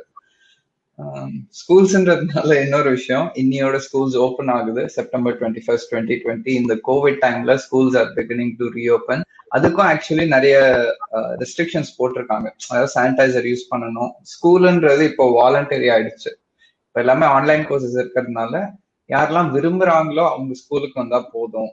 ஸ்கூல்ஸ்ன்றதுனால 1.58 2.54
இன்னொரு 2.62 2.90
விஷயம் 2.96 3.26
இன்னியோட 3.42 3.76
ஸ்கூல்ஸ் 3.84 4.16
ஓப்பன் 4.24 4.50
ஆகுது. 4.54 4.82
September 4.96 5.36
twenty 5.40 5.62
first 5.66 5.90
twenty 5.90 6.16
twenty 6.22 6.52
இந்த 6.60 6.74
கோவிட் 6.88 7.20
டைம்ல 7.24 7.54
schools 7.64 7.98
are 8.00 8.10
beginning 8.16 8.52
to 8.60 8.68
reopen 8.78 9.22
அதுக்கும் 9.56 9.88
ஆக்சுவலி 9.92 10.26
நிறைய 10.34 10.56
ரெஸ்ட்ரிக்ஷன்ஸ் 11.42 11.92
போட்டிருக்காங்க. 11.98 12.48
அதாவது 12.70 12.90
சானிடைசர் 12.96 13.46
யூஸ் 13.52 13.64
பண்ணணும். 13.72 14.10
ஸ்கூலுன்றது 14.32 15.04
இப்போ 15.10 15.26
வாலண்டரி 15.38 15.88
ஆயிடுச்சு. 15.94 16.32
இப்போ 16.88 17.00
எல்லாமே 17.04 17.26
ஆன்லைன் 17.36 17.64
கோர்சஸ் 17.70 17.96
இருக்கிறதுனால 18.02 18.54
யாரெல்லாம் 19.10 19.50
விரும்புறாங்களோ 19.56 20.24
அவங்க 20.32 20.54
ஸ்கூலுக்கு 20.62 21.02
வந்தா 21.02 21.20
போதும். 21.34 21.70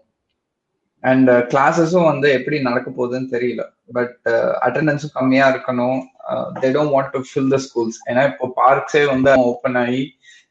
அண்ட் 1.04 1.30
கிளாஸஸும் 1.52 2.06
uh, 2.06 2.12
வந்து 2.12 2.28
எப்படி 2.38 2.58
நடக்க 2.68 2.88
போகுதுன்னு 2.92 3.30
தெரியல. 3.34 3.64
பட் 3.98 4.22
அட்டண்டன்ஸும் 4.66 5.14
uh, 5.14 5.18
கம்மியா 5.20 5.48
இருக்கணும். 5.54 6.00
They 6.62 6.70
don't 6.76 6.94
want 6.96 7.12
to 7.16 7.22
fill 7.30 7.52
the 7.56 7.58
schools 7.66 8.00
ஏன்னா 8.10 8.22
இப்போ 8.32 8.46
பார்க்ஸே 8.62 9.04
வந்து 9.14 9.32
ஓப்பன் 9.52 9.80
ஆகி 9.84 10.04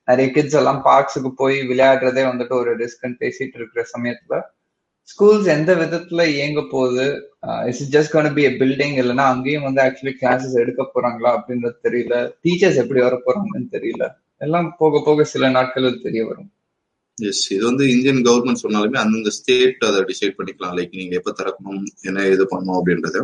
நிறைய 0.08 0.26
கிட்ஸ் 0.32 0.58
எல்லாம் 0.60 0.80
பார்க்ஸுக்கு 0.88 1.30
போய் 1.40 1.56
விளையாடுறதே 1.70 2.24
வந்துட்டு 2.30 2.54
ஒரு 2.60 2.72
ரிஸ்க்னு 2.82 3.16
பேசிட்டு 3.22 3.56
இருக்கிற 3.60 3.82
சமயத்துல 3.94 4.36
ஸ்கூல்ஸ் 5.08 5.48
எந்த 5.54 5.70
விதத்துல 5.80 6.22
இயங்க 6.34 6.60
போகுது? 6.74 7.06
It's 7.68 7.88
just 7.94 8.12
can 8.14 8.34
be 8.38 8.44
building 8.60 8.96
இல்லைன்னா 9.02 9.24
அங்கேயும் 9.32 9.66
வந்து 9.68 9.80
ஆக்சுவலி 9.86 10.14
கிளாஸஸ் 10.20 10.54
எடுக்க 10.62 10.82
போறாங்களா 10.94 11.30
அப்படின்றது 11.38 11.76
தெரியல. 11.86 12.16
டீச்சர்ஸ் 12.44 12.80
எப்படி 12.82 13.00
வர 13.06 13.16
போறாங்கன்னு 13.26 13.68
தெரியல. 13.76 14.06
எல்லாம் 14.44 14.68
போக 14.78 15.02
போக 15.08 15.24
சில 15.34 15.50
நாட்களில் 15.56 16.04
தெரிய 16.06 16.22
வரும். 16.30 16.50
எஸ் 17.18 17.42
இது 17.54 17.62
வந்து 17.68 17.84
இந்தியன் 17.94 18.22
கவர்மெண்ட் 18.28 18.62
சொன்னாலுமே 18.62 18.98
அந்தந்த 19.02 19.30
ஸ்டேட் 19.38 19.84
அதை 19.88 20.00
டிசைட் 20.10 20.36
பண்ணிக்கலாம். 20.38 20.74
லைக் 20.78 20.98
நீங்க 21.00 21.14
எப்ப 21.20 21.32
திறக்கணும் 21.40 21.84
என்ன 22.08 22.26
இது 22.34 22.44
பண்ணணும் 22.52 22.78
அப்படின்றத. 22.80 23.18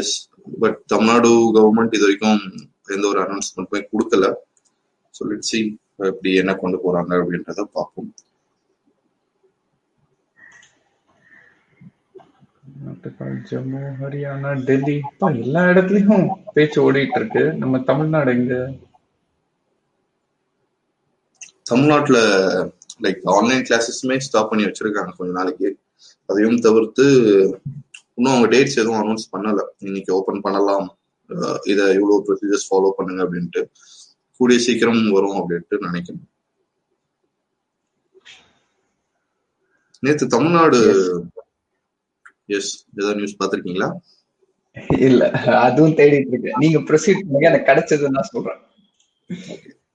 எஸ் 0.00 0.16
பட் 0.62 0.78
தமிழ்நாடு 0.92 1.30
கவர்மெண்ட் 1.58 1.96
இது 1.98 2.06
வரைக்கும் 2.06 2.42
எந்த 2.96 3.06
ஒரு 3.12 3.20
அனௌன்ஸ்மெண்ட்டுமே 3.24 3.80
கொடுக்கல. 3.92 4.26
சொல்லிடுச்சு 5.18 5.60
எப்படி 6.10 6.30
என்ன 6.42 6.52
கொண்டு 6.62 6.78
போறாங்க 6.84 7.12
அப்படின்றத 7.22 7.64
பார்ப்போம். 7.78 8.12
ஜம்மு 13.50 13.80
ஹரியானா 13.98 14.50
டெல்லி 14.68 14.94
இப்போ 15.08 15.26
எல்லா 15.42 15.60
இடத்துலயும் 15.72 16.24
பேச்சு 16.54 16.78
ஓடிட்டு 16.84 17.18
இருக்கு. 17.20 17.42
நம்ம 17.60 17.80
தமிழ்நாடு 17.90 18.30
எங்க? 18.38 18.54
தமிழ்நாட்டுல 21.70 22.18
லைக் 23.04 23.20
ஆன்லைன் 23.36 23.64
கிளாஸஸுமே 23.68 24.16
ஸ்டாப் 24.26 24.50
பண்ணி 24.50 24.64
வச்சிருக்காங்க 24.66 25.12
கொஞ்ச 25.18 25.30
நாளைக்கு. 25.38 25.68
அதையும் 26.28 26.62
தவிர்த்து 26.66 27.04
இன்னும் 28.16 28.32
அவங்க 28.32 28.48
டேட்ஸ் 28.54 28.78
எதுவும் 28.80 29.00
அனௌன்ஸ் 29.02 29.30
பண்ணல. 29.34 29.62
இன்னைக்கு 29.88 30.10
ஓபன் 30.18 30.44
பண்ணலாம். 30.46 30.86
இதை 31.72 31.84
இவ்வளவு 31.96 32.24
ப்ரொசீஜர்ஸ் 32.26 32.68
ஃபாலோ 32.68 32.90
பண்ணுங்க 32.96 33.20
அப்படின்ட்டு. 33.24 33.62
கூடிய 34.40 34.58
சீக்கிரம் 34.66 35.02
வரும் 35.16 35.38
அப்படின்ட்டு 35.40 35.78
நினைக்கிறேன் 35.88 36.28
நேத்து 40.04 40.26
தமிழ்நாடு 40.34 40.78
எஸ் 42.56 42.72
ஏதாவது 42.96 43.18
நியூஸ் 43.18 43.38
பார்த்திருக்கீங்களா? 43.40 43.88
இல்ல 45.08 45.22
அதுவும் 45.66 45.96
தேடிட்டு 45.98 46.32
இருக்கு. 46.32 46.52
நீங்க 46.62 46.78
ப்ரொசீட் 46.88 47.22
பண்ணுங்க 47.26 47.46
எனக்கு 47.50 47.70
கிடைச்சதுன்னு 47.70 48.16
நான் 48.16 48.32
சொல்றேன். 48.34 48.60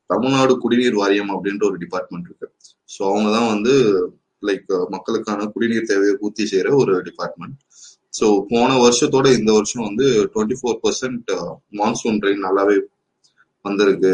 தமிழ்நாடு 0.10 0.54
குடிநீர் 0.64 1.00
வாரியம் 1.02 1.32
அப்படின்ற 1.36 1.64
ஒரு 1.70 1.78
டிபார்ட்மெண்ட் 1.84 2.28
இருக்கு. 2.30 2.48
ஸோ 2.96 3.02
அவங்க 3.12 3.30
தான் 3.38 3.50
வந்து 3.54 3.74
லைக் 4.48 4.72
மக்களுக்கான 4.96 5.48
குடிநீர் 5.54 5.90
தேவையை 5.92 6.16
பூர்த்தி 6.22 6.44
செய்யற 6.52 6.72
ஒரு 6.82 6.94
டிபார்ட்மெண்ட் 7.08 7.58
ஸோ 8.18 8.28
போன 8.52 8.70
வருஷத்தோட 8.84 9.28
இந்த 9.40 9.52
வருஷம் 9.58 9.88
வந்து 9.88 10.06
twenty 10.34 10.58
four 10.60 10.78
percent 10.84 11.32
monsoon 11.80 12.22
rain 12.28 12.46
நல்லாவே 12.48 12.78
வந்திருக்கு. 13.66 14.14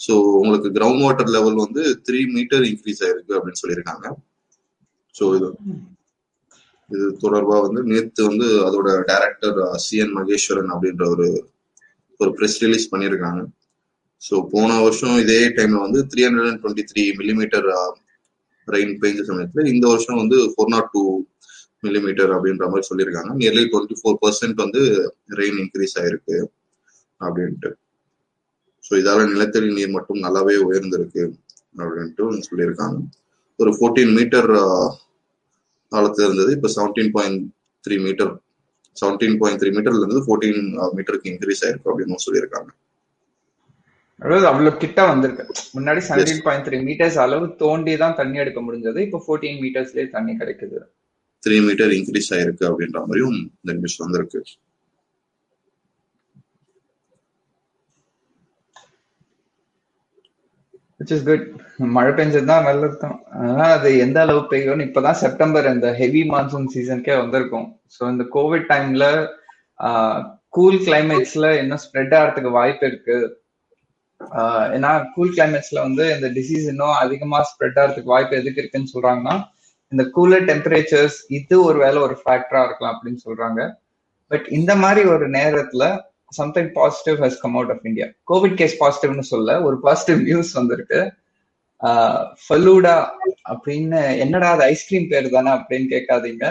ஸோ 0.00 0.12
உங்களுக்கு 0.40 0.68
கிரவுண்ட் 0.76 1.04
வாட்டர் 1.06 1.32
லெவல் 1.36 1.58
வந்து 1.64 1.82
த்ரீ 2.06 2.20
மீட்டர் 2.36 2.64
இன்க்ரீஸ் 2.70 3.02
ஆயிருக்கு 3.06 3.36
அப்படின்னு 3.38 3.62
சொல்லியிருக்காங்க. 3.62 4.06
ஸோ 5.14 5.24
இது 5.38 5.48
இது 6.90 7.06
தொடர்பா 7.24 7.56
வந்து 7.66 7.80
நேத்து 7.90 8.22
வந்து 8.30 8.46
அதோட 8.68 8.88
டைரக்டர் 9.10 9.58
சி 9.84 9.96
என் 10.04 10.16
மகேஸ்வரன் 10.18 10.72
அப்படின்ற 10.74 11.04
ஒரு 11.14 11.26
ஒரு 12.20 12.30
ப்ரெஸ் 12.38 12.58
ரிலீஸ் 12.64 12.90
பண்ணியிருக்காங்க. 12.92 13.42
ஸோ 14.26 14.34
போன 14.52 14.70
வருஷம் 14.84 15.16
இதே 15.22 15.38
டைம்ல 15.56 15.78
வந்து 15.86 16.00
three 16.10 16.22
hundred 16.26 16.48
and 16.50 16.60
twenty 16.62 16.84
three 16.90 17.02
millimetre 17.20 17.66
rain 18.68 18.92
பெய்ஞ்ச 19.00 19.22
சமயத்துல 19.30 19.64
இந்த 19.72 19.84
வருஷம் 19.92 20.20
வந்து 20.22 20.36
ஃபோர் 20.52 20.70
நாட் 20.74 20.90
டூ 20.94 21.02
மில்லிமீட்டர் 21.86 22.30
அப்படின்ற 22.34 22.66
மாதிரி 22.72 22.86
சொல்லியிருக்காங்க. 22.90 23.30
நியர்லி 23.40 23.64
டுவெண்ட்டி 23.72 23.96
ஃபோர் 24.00 24.20
பர்சன்ட் 24.22 24.60
வந்து 24.64 24.82
ரெயின் 25.40 25.58
இன்க்ரீஸ் 25.62 25.96
ஆயிருக்கு 26.02 26.36
அப்படின்ட்டு. 27.20 27.70
ஸோ 28.86 28.92
இதால 29.00 29.26
நிலத்தடி 29.32 29.68
நீர் 29.78 29.92
மட்டும் 29.96 30.22
நல்லாவே 30.26 30.54
உயர்ந்திருக்கு 30.68 31.24
அப்படின்ட்டு 31.82 32.46
சொல்லியிருக்காங்க. 32.48 32.96
ஒரு 33.58 33.70
ஃபோர்டீன் 33.76 34.14
மீட்டர் 34.18 34.50
காலத்துல 35.92 36.26
இருந்தது. 36.28 36.50
இப்போ 36.56 36.68
seventeen 36.76 37.12
point 37.16 37.42
three 37.84 37.98
metre 38.06 38.32
seventeen 38.96 39.38
point 39.42 39.60
three 39.60 39.70
மீட்டர்ல 39.76 40.02
இருந்து 40.02 40.24
ஃபோர்டீன் 40.26 40.62
மீட்டருக்கு 40.96 41.30
இன்க்ரீஸ் 41.32 41.62
ஆயிருக்கு 41.66 41.90
அப்படின்னு 41.92 42.24
சொல்லியிருக்காங்க. 42.26 42.70
அதாவது 44.22 44.46
அவ்வளவு 44.50 44.80
கிட்ட 44.82 45.00
வந்திருக்கு. 45.12 45.44
முன்னாடி 45.76 46.00
செவன்டீன் 46.08 46.44
பாயிண்ட் 46.44 46.66
த்ரீ 46.66 46.78
மீட்டர்ஸ் 46.88 47.18
அளவு 47.24 47.46
தோண்டி 47.62 47.94
தான் 48.02 48.18
தண்ணி 48.20 48.42
எடுக்க 48.42 48.60
முடிஞ்சது. 48.66 48.98
இப்போ 49.06 49.18
ஃபோர்டீன் 49.24 49.58
மீட்டர்ஸ்லயே 49.64 50.06
தண்ணி 50.16 50.34
கிடைக்குது. 50.42 50.78
த்ரீ 51.46 51.56
மீட்டர் 51.68 51.94
இன்க்ரீஸ் 51.96 52.30
ஆயிருக்கு 52.36 52.68
அப்படின்ற 52.70 53.00
மாதிரியும் 53.08 53.40
இந்த 53.62 53.74
நியூஸ் 53.80 53.98
வந்திருக்கு. 54.04 54.40
விச் 60.98 61.12
இஸ் 61.14 61.24
குட் 61.28 61.46
மழை 61.94 62.10
பெஞ்சதுதான் 62.18 62.66
நல்லதுதான் 62.68 63.16
ஆனா 63.46 63.64
அது 63.76 63.88
எந்த 64.04 64.18
அளவு 64.24 64.42
பெய்யும்னு 64.52 64.86
இப்பதான் 64.88 65.18
செப்டம்பர் 65.22 65.66
இந்த 65.74 65.88
ஹெவி 66.00 66.22
மான்சூன் 66.32 66.68
சீசனுக்கே 66.74 67.16
வந்திருக்கும். 67.22 67.66
ஸோ 67.94 68.02
இந்த 68.12 68.24
கோவிட் 68.36 68.68
டைம்ல 68.72 69.06
கூல் 70.56 70.78
கிளைமேட்ஸ்ல 70.88 71.48
இன்னும் 71.62 71.82
ஸ்ப்ரெட் 71.84 72.14
ஆகிறதுக்கு 72.18 72.58
வாய்ப்பு 72.58 72.86
இருக்கு. 72.90 73.16
ஏன்னா 74.76 74.90
கூல் 75.14 75.34
கிளைமேட்ஸ்ல 75.36 75.78
வந்து 75.86 76.04
இந்த 76.14 76.28
டிசீஸ் 76.38 76.66
இன்னும் 76.72 76.96
அதிகமா 77.02 77.38
ஸ்ப்ரெட் 77.50 77.78
ஆகிறதுக்கு 77.80 78.14
வாய்ப்பு 78.14 78.38
எதுக்கு 78.40 78.62
இருக்குன்னு 78.62 78.94
சொல்றாங்கன்னா 78.94 79.36
இந்த 79.92 80.04
கூலர் 80.16 80.46
டெம்பரேச்சர்ஸ் 80.50 81.18
இது 81.38 81.56
ஒரு 81.68 81.78
வேலை 81.84 81.98
ஒரு 82.06 82.16
ஃபேக்டரா 82.22 82.62
இருக்கலாம் 82.66 82.94
அப்படின்னு 82.94 83.20
சொல்றாங்க. 83.26 83.60
பட் 84.30 84.46
இந்த 84.58 84.72
மாதிரி 84.82 85.02
ஒரு 85.14 85.26
நேரத்துல 85.38 85.84
something 86.38 86.70
positive 86.78 87.18
has 87.24 87.40
come 87.42 87.56
out 87.58 87.72
of 87.74 87.84
India 87.88 88.06
covid 88.30 88.56
case 88.60 88.76
பாசிட்டிவ்னு 88.82 89.26
சொல்ல 89.32 89.56
ஒரு 89.62 89.76
பாசிட்டிவ் 89.86 90.20
நியூஸ் 90.28 90.52
வந்திருக்கு. 90.58 91.00
ஃபலூடா 92.44 92.96
அப்படின்னு 93.52 94.00
என்னடா 94.24 94.50
அது 94.54 94.64
ஐஸ்கிரீம் 94.72 95.08
பேர் 95.08 95.34
தானே 95.36 95.50
அப்படின்னு 95.58 95.86
கேட்காதீங்க. 95.94 96.44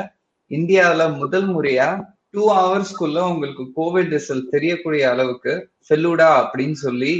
இந்தியாவில் 0.51 1.17
முதல் 1.21 1.47
முறையா 1.55 1.87
டூ 2.33 2.43
ஹவர்ஸ்க்குள்ள 2.53 3.19
உங்களுக்கு 3.31 3.63
கோவிட் 3.77 4.13
ரிசல்ட் 4.13 4.47
தெரியக்கூடிய 4.49 5.03
அளவுக்கு 5.09 5.53
ஃபெல்லூடா 5.87 6.29
அப்படின்னு 6.39 6.77
சொல்லி 6.85 7.11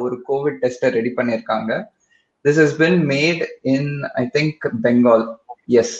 ஒரு 0.00 0.16
கோவிட் 0.28 0.60
டெஸ்ட்டை 0.64 0.90
ரெடி 0.90 1.10
பண்ணியிருக்காங்க. 1.16 1.70
This 2.44 2.60
has 2.62 2.76
been 2.76 3.00
made 3.06 3.42
in 3.74 3.90
I 4.14 4.24
think 4.36 4.66
Bengal 4.84 5.24
yes 5.80 5.96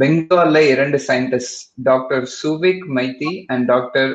பெங்கால்ல 0.00 0.58
இரண்டு 0.74 0.98
scientist 1.08 1.58
doctor 1.82 2.24
Souvik 2.36 2.84
Maiti 2.98 3.32
and 3.48 3.66
doctor 3.66 4.12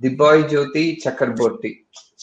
Debojyoti 0.52 0.84
Chakraborty 1.04 1.72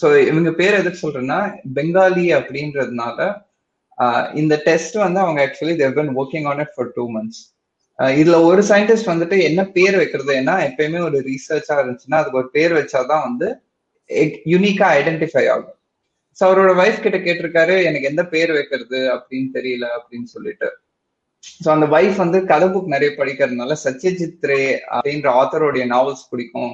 so 0.01 0.07
இவங்க 0.29 0.50
பேர் 0.51 0.79
எதுக்கு 0.79 1.03
சொல்றேன்னா 1.03 1.39
பெங்காலி 1.75 2.25
அப்படின்றதுனால 2.39 3.19
இந்த 4.34 4.55
டெஸ்ட் 4.65 4.98
வந்து 4.98 5.19
அவங்க 5.19 5.39
actually 5.48 5.75
they've 5.75 5.93
been 5.93 6.12
working 6.15 6.48
on 6.51 6.60
it 6.60 6.74
for 6.75 6.91
two 6.98 7.05
months 7.12 7.39
இதுல 8.00 8.44
ஒரு 8.44 8.62
சயின்டிஸ்ட் 8.62 9.12
வந்துட்டு 9.13 9.38
என்ன 9.42 9.62
பேர் 9.68 9.96
வைக்கிறது 9.96 10.32
ஏன்னா 10.34 10.56
எப்பயுமே 10.68 11.00
ஒரு 11.00 11.20
ரீசர்ச்சா 11.20 11.75
இருந்துச்சுன்னா 11.80 12.20
அதுக்கு 12.20 12.38
ஒரு 12.38 12.50
பேர் 12.50 12.74
வச்சாதான் 12.74 13.25
வந்து 13.27 13.48
யூனிக்கா 14.46 14.88
ஐடென்டிஃபை 15.00 15.46
ஆகும். 15.48 15.74
ஸோ 16.38 16.44
அவரோட 16.48 16.72
ஒய்ஃப் 16.82 17.04
கிட்ட 17.04 17.18
கேட்டிருக்காரு 17.18 17.84
எனக்கு 17.84 18.10
எந்த 18.10 18.24
பேர் 18.25 18.51
வைக்கிறது? 18.51 19.00
அப்படின்னு 19.16 19.50
தெரியல 19.54 19.86
அப்படின்னு 19.98 20.27
சொல்லிட்டு. 20.36 20.68
ஸோ 21.63 21.68
அந்த 21.70 21.86
ஒய்ஃப் 21.88 22.16
வந்து 22.16 22.39
கதை 22.46 22.68
புக் 22.70 22.94
நிறைய 22.96 23.12
படிக்கிறதுனால 23.18 23.75
சத்யஜித் 23.84 24.46
ரே 24.46 24.60
அப்படின்ற 24.92 25.27
ஆத்தரோடைய 25.42 25.86
நாவல்ஸ் 25.86 26.30
பிடிக்கும். 26.30 26.74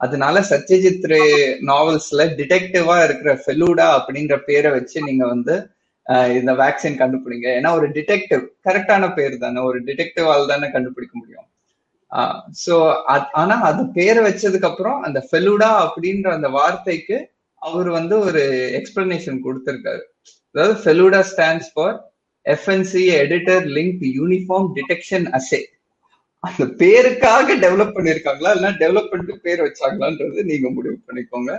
அதனால 0.00 0.40
சத்யஜித் 0.50 1.06
ரே 1.06 1.22
நாவல்ஸ்ல 1.66 2.24
டிடெக்டிவா 2.38 3.04
இருக்கிற 3.04 3.32
ஃபெலூடா 3.42 3.88
அப்படின்ற 3.98 4.36
பேரை 4.44 4.70
வச்சு 4.70 4.98
நீங்க 5.02 5.26
வந்து 5.26 5.56
இந்த 6.38 6.52
வேக்சின் 6.60 7.00
கண்டுபிடிங்க. 7.02 7.48
ஏன்னா 7.58 7.70
ஒரு 7.78 7.86
டிடெக்டிவ் 7.96 8.44
கரெக்டான 8.66 9.04
பேர் 9.18 9.34
தானே. 9.44 9.60
ஒரு 9.70 9.78
டிடெக்டிவால் 9.88 10.50
தானே 10.52 10.68
கண்டுபிடிக்க 10.76 11.14
முடியும். 11.20 11.46
ஸோ 12.64 12.74
ஆனா 13.40 13.56
அது 13.68 13.82
பேரை 13.98 14.20
வச்சதுக்கு 14.28 14.70
அப்புறம் 14.70 15.00
அந்த 15.08 15.18
ஃபெலுடா 15.26 15.70
அப்படின்ற 15.84 16.28
அந்த 16.38 16.48
வார்த்தைக்கு 16.58 17.18
அவர் 17.62 17.88
வந்து 17.98 18.14
ஒரு 18.28 18.42
எக்ஸ்பிளனேஷன் 18.78 19.38
கொடுத்திருக்காரு. 19.46 20.02
அதாவது 20.54 20.74
Feluda 20.82 21.20
stands 21.32 21.70
for 21.74 21.96
F N C 22.46 23.02
editor 23.22 23.66
link 23.76 24.02
uniform 24.18 24.68
detection 24.78 25.26
assay 25.38 25.60
அந்த 26.44 26.64
பேருக்காக 26.80 27.56
டெவலப் 27.64 27.96
பண்ணிருக்காங்களா? 27.96 28.50
இல்லைன்னா 28.54 28.74
டெவலப் 28.82 29.10
பண்ணிட்டு 29.10 29.34
பேர் 29.46 29.64
வச்சாங்களான்றது 29.66 30.42
நீங்க 30.50 30.68
முடிவு 30.76 30.96
பண்ணிக்கோங்க. 31.08 31.52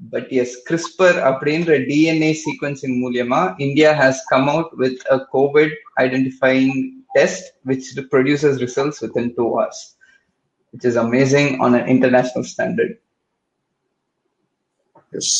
பட் 0.00 0.28
எஸ் 0.40 0.54
கிறிஸ்பர் 0.68 1.16
அப்படின்ற 1.28 1.76
டிஎன்ஏ 1.88 2.30
சீக்வன்சிங் 2.42 2.96
மூலியமா 3.02 3.40
India 3.66 3.90
has 4.00 4.20
come 4.30 4.48
out 4.48 4.72
with 4.82 5.02
a 5.10 5.18
covid 5.34 5.74
identifying 6.04 6.72
test 7.16 7.48
which 7.66 7.88
produces 8.12 8.58
results 8.64 9.00
within 9.22 9.32
two 9.38 9.46
hours 9.52 9.82
which 10.74 10.86
is 10.90 11.00
amazing 11.04 11.50
on 11.64 11.76
an 11.80 11.88
international 11.94 12.48
standard 12.52 12.94
yes 15.12 15.34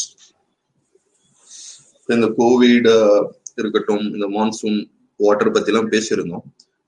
இந்த 2.08 2.26
கோவிட் 2.38 2.88
இருக்கட்டும் 3.58 4.04
இந்த 4.10 4.26
மான்சூன் 4.34 4.78
வாட்டர் 5.20 5.54
பத்தி 5.54 5.70
எல்லாம் 5.72 5.92
பேசியிருந்தோம் 5.92 6.44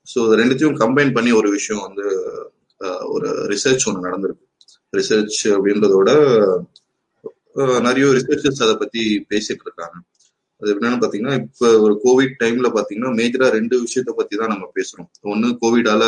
so 0.06 0.20
ரெண்டுத்தையும் 0.40 0.78
combine 0.80 1.14
பண்ணி 1.16 1.30
ஒரு 1.32 1.48
விஷயம் 1.54 1.84
வந்து 1.86 2.04
ஒரு 3.08 3.28
ரிசர்ச் 3.52 3.86
ஒன்று 3.88 4.06
நடந்திருக்கு. 4.06 4.42
ரிசர்ச் 4.92 5.38
அப்படின்றதோட 5.54 6.10
நிறைய 7.86 8.06
ரிசர்ச்சர்ஸ் 8.18 8.62
அதை 8.66 8.74
பத்தி 8.82 9.02
பேசிட்டு 9.32 9.64
இருக்காங்க 9.66 9.96
அது 10.60 10.70
என்னன்னு 10.74 11.00
பாத்தீங்கன்னா 11.02 11.34
இப்ப 11.42 11.70
ஒரு 11.84 11.94
கோவிட் 12.04 12.36
டைம்ல 12.42 12.68
பாத்தீங்கன்னா 12.76 13.10
மேஜரா 13.20 13.48
ரெண்டு 13.56 13.76
விஷயத்த 13.84 14.12
பத்தி 14.20 14.34
தான் 14.42 14.52
நம்ம 14.54 14.66
பேசுறோம். 14.78 15.08
ஒன்னு 15.32 15.48
கோவிடால 15.62 16.04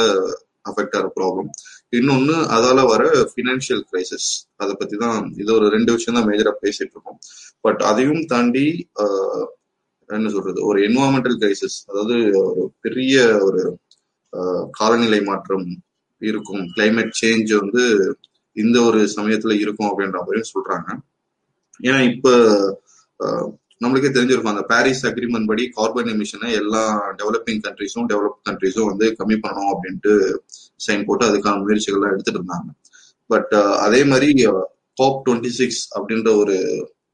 அஃபெக்ட் 0.71 0.97
ஆகிற 0.99 1.09
ப்ராப்ளம் 1.19 1.51
இன்னொன்னு 1.99 2.37
அதால 2.57 2.81
வர 2.93 3.03
ஃபினான்ஷியல் 3.33 3.83
கிரைசிஸ் 3.91 4.29
அதை 4.63 4.73
பத்தி 4.81 4.97
தான் 5.05 5.21
இது 5.43 5.51
ஒரு 5.59 5.67
ரெண்டு 5.77 5.91
விஷயம் 5.97 6.17
தான் 6.19 6.29
மேஜரா 6.31 6.53
பேசிட்டு 6.65 6.95
இருக்கோம் 6.95 7.19
பட் 7.67 7.83
அதையும் 7.91 8.25
தாண்டி 8.33 8.67
என்ன 10.11 10.31
சொல்றது? 10.35 10.61
ஒரு 10.69 10.79
என்வாரன்மெண்டல் 10.89 11.39
கிரைசிஸ் 11.41 11.79
அதாவது 11.91 12.17
ஒரு 12.51 12.65
பெரிய 12.85 13.17
ஒரு 13.47 13.63
காலநிலை 14.79 15.21
மாற்றம் 15.31 15.67
இருக்கும். 16.23 16.65
கிளைமேட் 16.75 17.13
சேஞ்ச் 17.21 17.51
வந்து 17.63 17.83
இந்த 18.57 18.77
ஒரு 18.89 19.01
சமயத்துல 19.17 19.57
இருக்கும் 19.65 19.91
அப்படின்ற 19.91 20.19
மாதிரியும் 20.23 20.53
சொல்றாங்க. 20.55 20.89
ஏன்னா 21.81 21.99
இப்ப 22.13 22.29
நம்மளுக்கே 23.85 24.11
தெரிஞ்சிருக்கும் 24.15 24.53
அந்த 24.53 24.65
பாரிஸ் 24.71 25.03
அக்ரிமெண்ட் 25.07 25.49
படி 25.51 25.65
கார்பன் 25.77 26.11
எமிஷனை 26.15 26.49
எல்லா 26.61 26.83
டெவலப்பிங் 27.21 27.61
கண்ட்ரிஸும் 27.67 28.09
டெவலப் 28.13 28.39
கண்ட்ரிஸும் 28.49 28.89
வந்து 28.91 29.07
கம்மி 29.19 29.37
பண்ணணும் 29.45 29.73
அப்படின்ட்டு 29.75 30.13
சைன் 30.87 31.05
போட்டு 31.07 31.25
அதுக்கான 31.29 31.61
முயற்சிகள்லாம் 31.65 32.15
எடுத்துட்டு 32.15 32.41
இருந்தாங்க. 32.41 32.69
பட் 33.31 33.55
அதே 33.87 34.01
மாதிரி 34.13 34.29
காப் 35.01 35.21
டுவெண்ட்டி 35.27 35.53
சிக்ஸ் 35.61 35.83
அப்படின்ற 35.99 36.31
ஒரு 36.43 36.57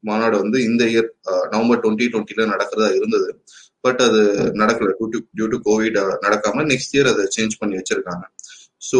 மாநாடு 0.03 0.35
வந்து 0.43 0.57
இந்த 0.69 0.83
இயர் 0.93 1.09
நவம்பர் 1.53 1.81
டுவெண்ட்டி 1.83 2.07
டுவெண்ட்டில 2.13 2.47
நடக்கிறதா 2.53 2.89
இருந்தது. 2.99 3.29
பட் 3.85 4.01
அது 4.07 4.19
நடக்கல. 4.61 4.91
டியூ 5.37 5.47
டு 5.53 5.57
கோவிட் 5.67 5.97
நடக்காம 6.25 6.65
நெக்ஸ்ட் 6.71 6.95
இயர் 6.97 7.11
அதை 7.13 7.25
சேஞ்ச் 7.37 7.59
பண்ணி 7.59 7.75
வச்சிருக்காங்க. 7.79 8.25
ஸோ 8.91 8.99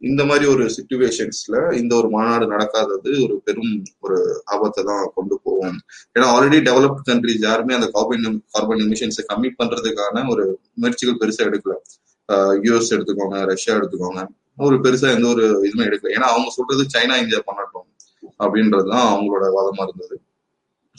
இந்த 0.00 0.22
மாதிரி 0.24 0.44
ஒரு 0.50 0.64
சுச்சுவேஷன்ஸ்ல 0.76 1.56
இந்த 1.80 1.92
ஒரு 1.96 2.08
மாநாடு 2.08 2.46
நடக்காதது 2.46 3.10
ஒரு 3.24 3.34
பெரும் 3.44 3.74
ஒரு 4.00 4.18
ஆபத்தை 4.44 4.84
தான் 4.84 5.12
கொண்டு 5.14 5.40
போகும். 5.42 5.78
ஏன்னா 6.14 6.26
ஆல்ரெடி 6.34 6.58
டெவலப்ட் 6.68 7.04
கண்ட்ரிஸ் 7.10 7.46
யாருமே 7.48 7.74
அந்த 7.74 7.88
கார்பன் 7.94 8.40
கார்பன் 8.54 8.82
எமிஷன்ஸை 8.86 9.24
கம்மி 9.32 9.50
பண்றதுக்கான 9.60 10.24
ஒரு 10.28 10.44
முயற்சிகள் 10.74 11.20
பெருசா 11.22 11.44
எடுக்கல. 11.50 11.76
யூஎஸ் 12.66 12.92
எடுத்துக்கோங்க 12.96 13.38
ரஷ்யா 13.52 13.76
எடுத்துக்கோங்க. 13.76 14.22
ஒரு 14.58 14.76
பெருசா 14.76 15.08
எந்த 15.16 15.28
ஒரு 15.28 15.44
இதுவுமே 15.66 15.86
எடுக்கல. 15.90 16.12
ஏன்னா 16.16 16.28
அவங்க 16.32 16.50
சொல்றது 16.58 16.82
சைனா 16.94 17.16
இந்தியா 17.24 17.42
பண்ணட்டும் 17.50 17.88
அப்படின்றதுதான் 18.44 19.06
அவங்களோட 19.12 19.46
வாதமா 19.56 19.84
இருந்தது. 19.88 20.16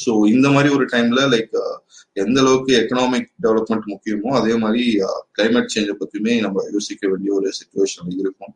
ஸோ 0.01 0.11
இந்த 0.27 0.47
மாதிரி 0.49 0.69
ஒரு 0.77 0.85
டைம்ல 0.93 1.21
லைக் 1.33 1.53
uh, 1.63 1.75
எந்த 2.23 2.37
அளவுக்கு 2.43 2.71
எக்கனாமிக் 2.81 3.27
டெவலப்மெண்ட் 3.45 3.85
முக்கியமோ 3.93 4.29
அதே 4.39 4.53
மாதிரி 4.63 4.83
uh, 5.07 5.19
கிளைமேட் 5.37 5.73
சேஞ்சை 5.73 5.95
பத்தியுமே 6.01 6.33
நம்ம 6.45 6.63
யோசிக்க 6.75 7.03
வேண்டிய 7.11 7.31
ஒரு 7.39 7.49
சுச்சுவேஷன் 7.59 8.15
இருக்கும். 8.23 8.53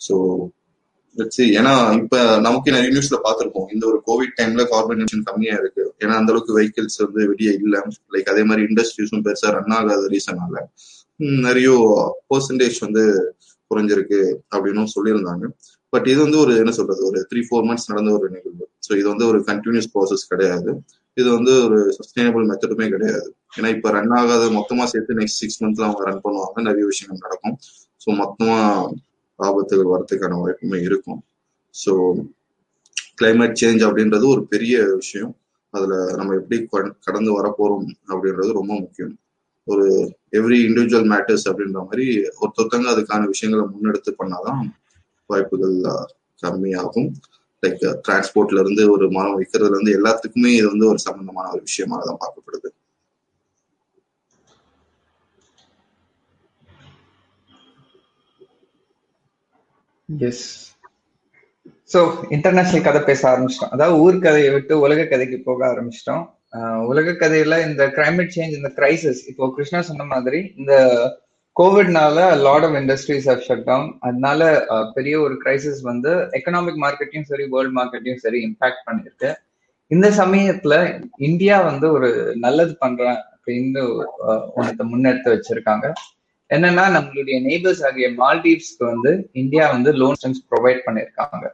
ஸோ 0.00 0.16
ஏன்னா 1.58 1.72
இப்ப 2.00 2.16
நமக்கு 2.46 2.74
நிறைய 2.74 2.90
நியூஸ்ல 2.94 3.16
பார்த்திருப்போம். 3.24 3.66
இந்த 3.74 3.84
ஒரு 3.90 3.98
கோவிட் 4.06 4.36
டைம்ல 4.38 4.62
கார்பன் 4.70 5.02
எமிஷன் 5.02 5.26
கம்மியா 5.30 5.56
இருக்கு. 5.62 5.84
ஏன்னா 6.02 6.14
அந்த 6.20 6.32
அளவுக்கு 6.32 6.56
வெஹிக்கிள்ஸ் 6.58 7.00
வந்து 7.04 7.22
வெளியே 7.32 7.52
இல்ல. 7.62 7.82
லைக் 8.14 8.30
அதே 8.34 8.44
மாதிரி 8.50 8.66
இண்டஸ்ட்ரீஸும் 8.70 9.24
பெருசா 9.26 9.50
ரன் 9.56 9.76
ஆகாத 9.78 10.08
ரீசனால 10.14 10.64
நிறைய 11.46 11.68
uh, 11.90 12.08
பர்சன்டேஜ் 12.30 12.78
வந்து 12.86 13.04
குறைஞ்சிருக்கு 13.70 14.20
அப்படின்னு 14.54 14.94
சொல்லியிருந்தாங்க. 14.96 15.44
பட் 15.92 16.06
இது 16.12 16.20
வந்து 16.24 16.38
ஒரு 16.44 16.52
என்ன 16.62 16.72
சொல்றது 16.78 17.02
ஒரு 17.10 17.18
த்ரீ 17.30 17.40
ஃபோர் 17.46 17.66
மந்த்ஸ் 17.68 17.88
நடந்த 17.90 18.10
ஒரு 18.18 18.26
நிகழ்வு. 18.34 18.66
ஸோ 18.86 18.92
இது 19.00 19.06
வந்து 19.12 19.26
ஒரு 19.30 19.38
கண்டினியூஸ் 19.50 19.88
ப்ராசஸ் 19.94 20.24
கிடையாது. 20.32 20.70
இது 21.16 21.28
வந்து 21.36 21.52
ஒரு 21.66 21.78
சஸ்டைனபிள் 21.98 22.44
மெத்தடுமே 22.50 22.86
கிடையாது. 22.94 23.28
ஏன்னா 23.56 23.70
இப்போ 23.76 23.88
ரன் 23.96 24.14
ஆகாத 24.20 24.44
மொத்தமா 24.58 24.84
சேர்த்து 24.92 25.18
நெக்ஸ்ட் 25.20 25.40
சிக்ஸ் 25.42 25.60
மந்த்ல 25.64 25.86
அவங்க 25.88 26.04
ரன் 26.10 26.22
பண்ணுவாங்க. 26.26 26.62
நிறைய 26.68 26.84
விஷயங்கள் 26.92 27.24
நடக்கும். 27.26 27.56
ஸோ 28.04 28.08
மொத்தமா 28.22 28.58
ஆபத்துகள் 29.38 29.92
வரதுக்கான 29.94 30.38
வாய்ப்புமே 30.42 30.80
இருக்கும். 30.88 31.20
ஸோ 31.74 31.92
கிளைமேட் 33.20 33.58
சேஞ்ச் 33.62 33.82
அப்படின்றது 33.88 34.26
ஒரு 34.34 34.42
பெரிய 34.46 34.76
விஷயம். 35.02 35.32
அதுல 35.74 35.94
நம்ம 36.18 36.34
எப்படி 36.40 36.56
கடந்து 37.06 37.30
வரப்போறோம் 37.38 37.86
அப்படின்றது 38.12 38.50
ரொம்ப 38.60 38.72
முக்கியம். 38.80 39.12
ஒரு 39.66 39.84
எவ்ரி 40.38 40.58
இண்டிவிஜுவல் 40.68 41.08
மேட்டர்ஸ் 41.12 41.46
அப்படின்ற 41.50 41.80
மாதிரி 41.88 42.06
ஒருத்தொருத்தங்க 42.40 42.88
அதுக்கான 42.94 43.26
விஷயங்களை 43.32 43.64
முன்னெடுத்து 43.74 44.12
பண்ணாதான் 44.20 44.62
வாய்ப்புகள் 45.32 45.76
கம்மியாகும். 46.42 47.10
லைக் 47.62 47.82
டிரான்ஸ்போர்ட்ல 48.06 48.62
இருந்து 48.64 48.84
ஒரு 48.94 49.06
மரம் 49.16 49.36
வைக்கிறதுல 49.40 49.74
இருந்து 49.76 49.96
எல்லாத்துக்குமே 49.98 50.52
இது 50.58 50.66
வந்து 50.74 50.88
ஒரு 50.92 51.00
சம்பந்தமான 51.08 51.50
ஒரு 51.56 51.62
விஷயமாக 51.70 52.02
தான் 52.08 52.22
பார்க்கப்படுது. 52.24 52.70
எஸ் 60.28 60.44
ஸோ 61.92 62.00
இன்டர்நேஷனல் 62.36 62.86
கதை 62.86 63.00
பேச 63.08 63.20
ஆரம்பிச்சிட்டோம். 63.30 63.72
அதாவது 63.74 63.96
ஊர் 64.04 64.24
கதையை 64.26 64.50
விட்டு 64.54 64.74
உலக 64.84 65.00
கதைக்கு 65.10 65.38
போக 65.48 65.60
ஆரம்பிச்சிட்டோம். 65.72 66.24
உலக 66.90 67.12
கதையில 67.20 67.58
இந்த 67.66 67.82
கிளைமேட் 67.96 68.32
சேஞ்ச் 68.34 68.56
இந்த 68.58 68.70
கிரைசிஸ் 68.78 69.20
இப்போ 69.30 69.44
கிருஷ்ணா 69.56 69.80
சொன்ன 69.90 70.06
மாதிரி 70.12 70.40
இந்த 70.60 70.72
கோவிட்னால 71.56 72.18
lot 72.44 72.64
of 72.66 72.76
industries 72.80 73.26
of 73.32 73.42
shut 73.46 73.64
down 73.70 73.88
அதனால 74.06 74.40
பெரிய 74.96 75.14
ஒரு 75.24 75.34
கிரைசிஸ் 75.42 75.80
வந்து 75.90 76.12
எக்கனாமிக் 76.38 76.78
மார்க்கெட்டையும் 76.84 77.28
சரி 77.30 77.44
வேர்ல்ட் 77.54 77.74
மார்க்கெட்டையும் 77.78 78.22
சரி 78.24 78.38
இம்பாக்ட் 78.48 78.86
பண்ணிருக்கு. 78.86 79.30
இந்த 79.90 80.08
சமயத்துல 80.20 80.74
இந்தியா 81.28 81.56
வந்து 81.70 81.86
ஒரு 81.96 82.08
நல்லது 82.44 82.74
பண்றேன் 82.84 83.18
அப்படின்னு 83.34 83.82
ஒன்றத்தை 84.56 84.84
முன்னெடுத்து 84.92 85.34
வச்சிருக்காங்க. 85.34 85.86
என்னன்னா 86.50 86.84
நம்மளுடைய 86.96 87.36
நெய்பர்ஸ் 87.48 87.82
ஆகிய 87.88 88.08
மால்டீவ்ஸ்க்கு 88.22 88.84
வந்து 88.92 89.12
இந்தியா 89.42 89.64
வந்து 89.74 89.90
லோன்ஸ் 90.00 90.42
ப்ரொவைட் 90.52 90.82
பண்ணியிருக்காங்க 90.86 91.44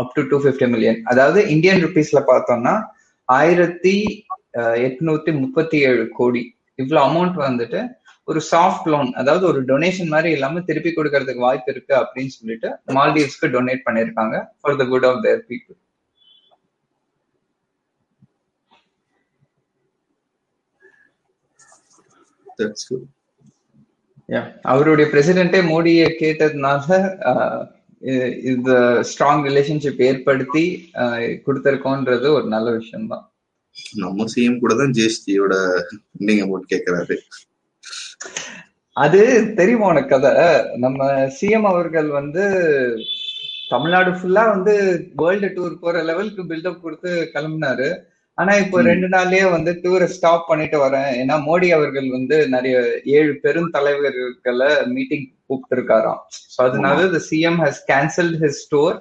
up 0.00 0.14
to 0.16 0.22
two 0.30 0.38
fifty 0.44 0.66
million 0.72 0.98
அதாவது 1.12 1.40
இந்தியன் 1.54 1.82
ருபீஸ்ல 1.84 2.20
பார்த்தோம்னா 2.30 2.74
ஆயிரத்தி 3.28 3.94
எட்நூத்தி 4.86 5.32
முப்பத்தி 5.42 5.78
ஏழு 5.88 6.04
கோடி. 6.18 6.42
இவ்வளோ 6.78 7.00
அமௌண்ட் 7.08 7.36
வந்துட்டு 7.48 7.80
ஒரு 8.30 8.40
சாஃப்ட் 8.50 8.88
லோன் 8.88 9.08
அதாவது 9.14 9.44
ஒரு 9.46 9.60
டொனேஷன் 9.68 10.10
மாதிரி 10.10 10.30
இல்லாம 10.32 10.60
திருப்பி 10.66 10.90
கொடுக்கறதுக்கு 10.92 11.46
வாய்ப்பு 11.46 11.72
இருக்கு 11.72 11.94
அப்படின்னு 12.00 12.34
சொல்லிட்டு 12.34 12.68
மால்டீவ்ஸ்க்கு 12.92 13.54
டொனேட் 13.54 13.86
பண்ணிருக்காங்க 13.86 14.36
for 14.58 14.76
the 14.76 14.86
good 14.86 15.08
of 15.08 15.22
their 15.24 15.42
people 15.48 15.78
அவருடைய 24.70 25.06
பிரசிடென்டே 25.12 25.60
மோடியை 25.68 26.08
கேட்டதுனால 26.14 26.98
இந்த 28.50 28.70
ஸ்ட்ராங் 29.08 29.42
ரிலேஷன்ஷிப் 29.46 30.02
ஏற்படுத்தி 30.02 30.64
கொடுத்திருக்கோன்றது 31.46 32.28
ஒரு 32.36 32.46
நல்ல 32.48 32.68
விஷயம் 32.72 33.10
தான் 33.12 33.24
நம்ம 33.98 34.26
சிஎம் 34.32 34.62
கூட 34.62 34.72
தான் 34.74 34.94
ஜிஎஸ்டியோட 34.96 35.54
நீங்க 36.20 36.42
அமௌண்ட் 36.46 36.70
கேட்கிறாரு 36.72 37.16
அது 38.96 39.20
தெரியுமா 39.58 39.88
உனக்கு 39.92 40.12
கதை? 40.12 40.32
நம்ம 40.84 41.00
சிஎம் 41.38 41.68
அவர்கள் 41.72 42.08
வந்து 42.20 42.44
தமிழ்நாடு 43.72 44.10
ஃபுல்லா 44.18 44.44
வந்து 44.54 44.72
வேர்ல்டு 45.20 45.48
டூர் 45.56 45.74
போற 45.82 45.96
லெவலுக்கு 46.08 46.42
பில்டப் 46.50 46.82
கொடுத்து 46.84 47.10
கிளம்புனாரு. 47.34 47.88
ஆனா 48.38 48.52
இப்போ 48.62 48.78
ரெண்டு 48.88 49.08
நாள்லயே 49.14 49.46
வந்து 49.54 49.70
டூரை 49.82 50.06
ஸ்டாப் 50.16 50.48
பண்ணிட்டு 50.50 50.78
வரேன். 50.84 51.10
ஏன்னா 51.20 51.34
மோடி 51.46 51.68
அவர்கள் 51.76 52.08
வந்து 52.16 52.36
நிறைய 52.54 52.76
ஏழு 53.18 53.32
பெரும் 53.44 53.72
தலைவர்களை 53.76 54.70
மீட்டிங் 54.94 55.26
கூப்பிட்டு 55.48 55.76
இருக்காராம் 55.76 56.20
ஸோ 56.54 56.58
அதனால 56.68 57.06
the 57.14 57.20
CM 57.28 57.60
has 57.64 57.80
cancelled 57.92 58.38
his 58.44 58.62
tour 58.72 58.98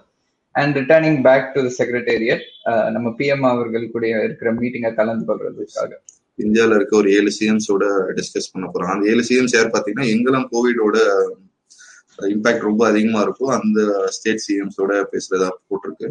and 0.55 0.77
returning 0.81 1.19
back 1.27 1.49
to 1.55 1.61
the 1.67 1.71
secretariat 1.79 2.45
நம்ம 2.95 3.13
பிஎம் 3.19 3.47
அவர்கள் 3.53 3.85
கூட 3.95 4.05
இருக்கிற 4.27 4.51
மீட்டிங்கை 4.59 4.91
கலந்து 4.99 5.25
கொள்றதுக்காக. 5.29 5.91
இந்தியாவில் 6.45 6.75
இருக்க 6.77 6.93
ஒரு 7.01 7.09
ஏழு 7.17 7.31
சிஎம்ஸோட 7.37 7.83
டிஸ்கஸ் 8.17 8.51
பண்ண 8.53 8.65
போறோம். 8.73 8.91
அந்த 8.93 9.05
ஏழு 9.11 9.23
சிஎம்ஸ் 9.29 9.55
யார் 9.57 9.73
பார்த்தீங்கன்னா 9.73 10.07
எங்கெல்லாம் 10.13 10.49
கோவிடோட 10.53 10.97
இம்பாக்ட் 12.33 12.67
ரொம்ப 12.69 12.81
அதிகமா 12.87 13.19
இருக்கும் 13.25 13.53
அந்த 13.57 13.79
ஸ்டேட் 14.15 14.43
சிஎம்ஸோட 14.47 14.93
பேசுறதா 15.11 15.49
போட்டிருக்கு. 15.69 16.09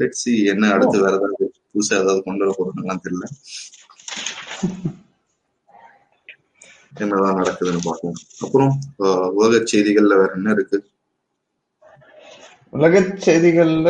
லெட் 0.00 0.18
சி 0.22 0.32
என்ன 0.52 0.70
அடுத்து 0.76 1.04
வேற 1.04 1.14
ஏதாவது 1.20 1.46
புதுசா 1.72 1.94
ஏதாவது 2.02 2.22
கொண்டு 2.28 2.44
வர 2.44 2.54
போறாங்கலாம் 2.58 3.04
தெரியல. 3.06 3.26
என்னதான் 7.02 7.38
நடக்குதுன்னு 7.40 7.86
பார்ப்போம். 7.88 8.18
அப்புறம் 8.44 8.72
உலக 9.38 9.62
செய்திகள்ல 9.72 10.18
வேற 10.20 10.32
என்ன 10.38 10.50
இருக்கு? 10.56 10.78
உலக 12.76 13.00
செய்திகள்ல 13.24 13.88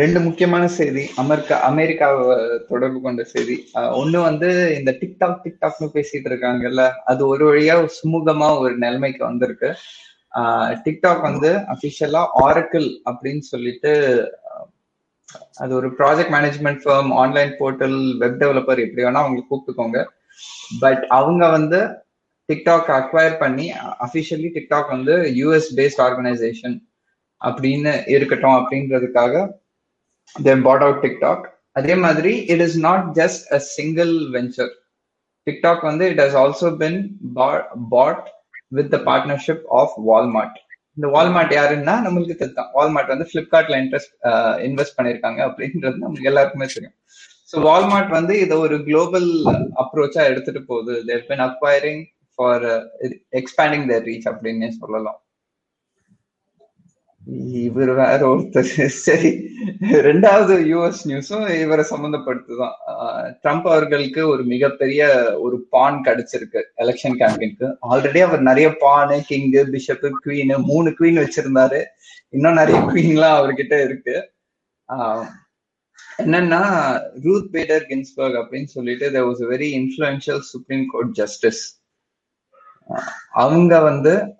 ரெண்டு 0.00 0.18
முக்கியமான 0.26 0.64
செய்தி 0.76 1.02
அமெரிக்கா 1.22 1.56
அமெரிக்காவை 1.68 2.36
தொடர்பு 2.68 2.98
கொண்ட 3.06 3.22
செய்தி. 3.32 3.56
ஒண்ணு 4.00 4.18
வந்து 4.28 4.48
இந்த 4.78 4.90
டிக்டாக் 5.00 5.42
டிக்டாக்னு 5.44 5.88
பேசிட்டு 5.96 6.30
இருக்காங்கல்ல 6.30 6.84
அது 7.12 7.22
ஒரு 7.32 7.44
வழியா 7.50 7.74
சுமூகமா 7.98 8.48
ஒரு 8.62 8.72
நிலைமைக்கு 8.84 9.22
வந்திருக்கு. 9.24 9.70
டிக்டாக் 10.86 11.22
வந்து 11.28 11.50
அபிஷியலா 11.74 12.22
ஆரக்கிள் 12.46 12.88
அப்படின்னு 13.10 13.44
சொல்லிட்டு 13.52 13.92
அது 15.62 15.72
ஒரு 15.80 15.90
project 16.00 16.34
management 16.36 16.82
firm 16.86 17.12
online 17.22 17.54
portal 17.60 18.00
web 18.24 18.40
developer 18.42 18.84
எப்படி 18.86 19.06
வேணா 19.06 19.24
அவங்க 19.26 19.46
கூப்பிட்டுக்கோங்க. 19.50 20.00
பட் 20.82 21.04
அவங்க 21.20 21.44
வந்து 21.58 21.78
டிக்டாக் 22.48 22.90
அக்வயர் 23.00 23.40
பண்ணி 23.44 23.68
அபிஷியலி 24.06 24.50
டிக்டாக் 24.58 24.92
வந்து 24.96 25.14
யூஎஸ் 25.40 25.72
பேஸ்ட் 25.78 26.04
ஆர்கனைசேஷன் 26.08 26.76
அப்படின்னு 27.40 27.92
இருக்கட்டும் 28.14 28.56
அப்படின்றதுக்காக 28.58 29.34
தென் 30.36 30.64
பாட் 30.66 30.84
அவுட் 30.86 31.02
டிக்டாக் 31.06 31.44
அதே 31.80 31.94
மாதிரி 32.04 32.32
it 32.52 32.64
is 32.66 32.78
not 32.88 33.06
just 33.20 33.46
a 33.56 33.60
single 33.74 34.12
venture 34.36 34.72
TikTok 35.46 35.82
வந்து 35.90 36.04
it 36.12 36.22
has 36.24 36.38
also 36.42 36.70
been 36.84 36.98
bought 37.94 38.24
with 38.78 38.90
the 38.94 39.00
partnership 39.10 39.66
of 39.80 39.94
Walmart 40.08 40.56
இந்த 40.96 41.06
வால்மார்ட் 41.14 41.52
யாருன்னா 41.56 41.94
நம்மளுக்கு 42.04 42.34
தெரியும். 42.40 42.70
வால்மார்ட் 42.76 43.10
வந்து 43.12 43.26
பிளிப்கார்ட்ல 43.32 43.78
இன்ட்ரெஸ்ட் 43.82 44.12
இன்வெஸ்ட் 44.68 44.96
பண்ணிருக்காங்க 44.98 45.40
அப்படின்றது 45.48 46.02
நமக்கு 46.04 46.30
எல்லாருக்குமே 46.30 46.68
தெரியும். 46.74 46.94
ஸோ 47.50 47.56
வால்மார்ட் 47.66 48.12
வந்து 48.18 48.34
இதை 48.44 48.56
ஒரு 48.66 48.76
குளோபல் 48.86 49.28
அப்ரோச்சா 49.82 50.22
எடுத்துட்டு 50.30 50.62
போகுது. 50.70 50.94
They're 51.10 51.26
been 51.28 51.44
acquiring 51.48 52.02
for 52.38 52.64
expanding 53.40 53.86
their 53.90 54.06
reach 54.10 54.28
அப்படின்னே 54.32 54.70
சொல்லலாம். 54.80 55.18
இவர் 57.26 57.88
வேற 57.88 58.18
ஒருத்தர். 58.18 58.86
சரி. 59.06 59.50
ரெண்டாவது 59.80 60.64
யூஎஸ் 60.72 61.04
நியூஸும் 61.04 61.60
இவரை 61.60 61.84
சம்மந்தப்படுத்துதான் 61.90 62.72
ட்ரம்ப் 63.42 63.66
அவர்களுக்கு 63.66 64.28
ஒரு 64.28 64.44
மிகப்பெரிய 64.44 65.32
ஒரு 65.40 65.66
பான் 65.70 66.02
கிடைச்சிருக்கு 66.04 66.62
எலெக்ஷன் 66.76 67.14
கேம்பெயினுக்கு 67.18 67.74
ஆல்ரெடி 67.90 68.18
அவர் 68.18 68.40
நிறைய 68.40 68.68
பானு 68.68 69.20
கிங்கு 69.30 69.66
பிஷப்பு 69.66 70.10
குவீனு 70.24 70.62
மூணு 70.62 70.90
குவீன் 70.90 71.26
வச்சிருந்தாரு. 71.26 71.84
இன்னும் 72.28 72.52
நிறைய 72.52 72.80
குவீன்லாம் 72.80 73.44
அவர்கிட்ட 73.44 73.84
இருக்கு. 73.84 74.32
என்னன்னா 76.18 77.00
ரூத் 77.22 77.56
பேடர் 77.56 77.86
கின்ஸ்பர்க் 77.88 78.46
அப்படின்னு 78.46 78.64
சொல்லிட்டு 78.64 79.12
there 79.12 79.24
was 79.24 79.54
very 79.54 79.84
influential 79.84 80.38
supreme 80.38 80.86
court 80.92 81.12
justice 81.12 81.82
அவங்க 83.30 83.80
வந்து 83.80 84.34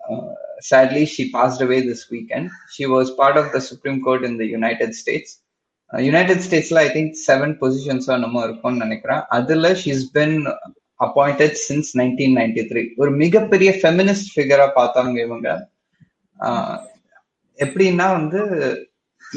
sadly 0.61 1.05
she 1.05 1.31
passed 1.31 1.61
away 1.61 1.81
this 1.81 2.09
weekend 2.09 2.49
she 2.71 2.85
was 2.85 3.11
part 3.11 3.37
of 3.37 3.51
the 3.51 3.61
supreme 3.61 4.01
court 4.01 4.23
in 4.23 4.37
the 4.37 4.45
united 4.45 4.93
states 4.93 5.41
uh, 5.93 5.99
united 5.99 6.37
statesல 6.37 6.75
i 6.75 6.89
think 6.89 7.15
seven 7.15 7.53
positions 7.55 8.07
நம்ம 8.07 8.43
இருக்கும்னு 8.43 8.83
நினைக்கிறேன் 8.85 9.25
அதுல 9.27 9.73
she's 9.73 10.03
been 10.11 10.47
appointed 10.99 11.51
since 11.67 11.87
1993 11.95 12.95
ஒரு 12.95 13.11
மிகப்பெரிய 13.11 13.71
feminist 13.81 14.31
ஃபிகரா 14.35 14.67
பார்த்தாங்க 14.75 15.17
இவங்க 15.27 15.49
எப்படின்னா 17.59 18.07
வந்து 18.19 18.41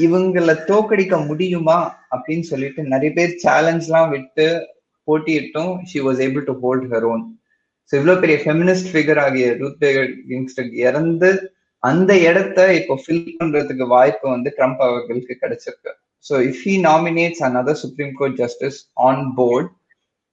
இவங்களை 0.05 0.55
தோக்கடிக்க 0.71 1.27
முடியுமா 1.27 1.99
அப்படின்னு 2.11 2.41
சொல்லிட்டு 2.41 2.83
நிறைய 2.83 3.13
பேர் 3.13 3.41
சேலஞ்ச்லாம் 3.43 4.09
விட்டு 4.09 4.69
போட்டியிட்டும் 5.09 5.81
she 5.85 6.01
was 6.01 6.21
able 6.27 6.45
to 6.45 6.61
hold 6.61 6.93
her 6.93 7.03
own 7.03 7.40
so 7.91 7.95
இவ்வளோ 7.99 8.15
பெரிய 8.23 8.37
ஃபெமினிஸ்ட் 8.43 8.91
ஃபிகர் 8.93 9.21
ஆகிய 9.25 9.47
ரூத் 9.61 9.81
பேகர் 9.85 10.11
கிங்ஸ்டன் 10.29 10.73
இறந்து 10.87 11.31
அந்த 11.83 12.13
இடத்த 12.29 12.59
இப்போ 12.79 12.95
ஃபில் 13.03 13.27
பண்றதுக்கு 13.39 13.85
வாய்ப்பு 13.95 14.27
வந்து 14.35 14.51
ட்ரம்ப் 14.59 14.83
அவர்களுக்கு 14.87 15.35
கிடைச்சிருக்கு. 15.43 15.93
So 16.27 16.35
if 16.49 16.63
he 16.67 16.75
nominates 16.89 17.43
another 17.49 17.81
supreme 17.83 18.15
court 18.19 18.37
justice 18.43 18.79
on 19.09 19.25
board 19.39 19.71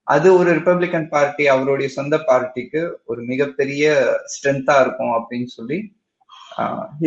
அது 0.08 0.28
ஒரு 0.40 0.50
ரிப்பப்ளிகன் 0.58 1.08
பார்ட்டி 1.14 1.46
அவருடைய 1.54 1.88
சொந்த 1.96 2.16
பார்ட்டிக்கு 2.30 2.82
ஒரு 3.06 3.22
மிகப்பெரிய 3.32 3.86
ஸ்ட்ரென்த்தா 4.34 4.76
இருக்கும் 4.84 5.16
அப்படின்னு 5.18 5.50
சொல்லி 5.58 5.80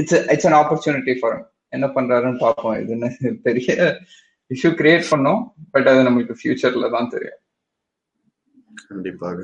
it's 0.01 0.19
it's 0.33 0.49
an 0.51 0.59
opportunity 0.63 1.15
for 1.21 1.39
என்ன 1.73 1.87
பண்றாருன்னு 1.97 2.43
பார்ப்போம். 2.45 2.77
இதுன்னு 2.83 3.09
பெரிய 3.49 3.71
இஷ்யூ 4.51 4.71
கிரியேட் 4.81 5.07
பண்ணோம். 5.13 5.41
பட் 5.75 5.89
அது 5.93 6.07
நம்மளுக்கு 6.07 6.37
ஃபியூச்சர்ல 6.41 6.89
தான் 6.97 7.13
தெரியும். 7.15 7.41
கண்டிப்பாக. 8.91 9.39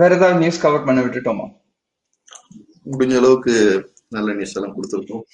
வேற 0.00 0.10
ஏதாவது 0.18 0.40
நியூஸ் 0.42 0.62
கவர் 0.64 0.86
பண்ண 0.86 1.00
விட்டுட்டோமா? 1.04 1.46
முடிஞ்ச 2.92 3.16
அளவுக்கு 3.20 3.54
நல்ல 4.16 4.28
நியூஸ் 4.38 4.54
எல்லாம் 4.58 4.76
கொடுத்துருக்கோம். 4.76 5.24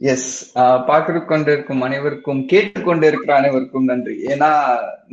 எஸ் 0.00 0.30
பார்த்து 0.88 1.20
கொண்டிருக்கும் 1.30 1.82
அனைவருக்கும் 1.86 2.40
கேட்டுக்கொண்டு 2.52 3.06
இருக்கிற 3.10 3.32
அனைவருக்கும் 3.40 3.88
நன்றி. 3.90 4.14
ஏன்னா 4.32 4.50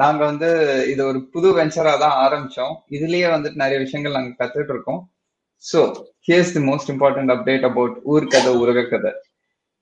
நாங்க 0.01 0.21
வந்து 0.29 0.49
இது 0.91 1.01
ஒரு 1.11 1.19
புது 1.33 1.49
வெஞ்சரா 1.57 1.93
தான் 2.03 2.17
ஆரம்பிச்சோம். 2.25 2.75
இதுலயே 2.97 3.27
வந்துட்டு 3.33 3.61
நிறைய 3.63 3.79
விஷயங்கள் 3.85 4.17
நாங்க 4.17 4.31
கத்துட்டு 4.41 4.73
இருக்கோம். 4.75 5.01
So 5.63 5.79
here's 6.27 6.53
the 6.55 6.61
most 6.69 6.91
important 6.93 7.33
update 7.35 7.65
about 7.71 7.97
Oorkathai 8.13 8.53
Ulaga 8.63 8.85
Kathai 8.93 9.11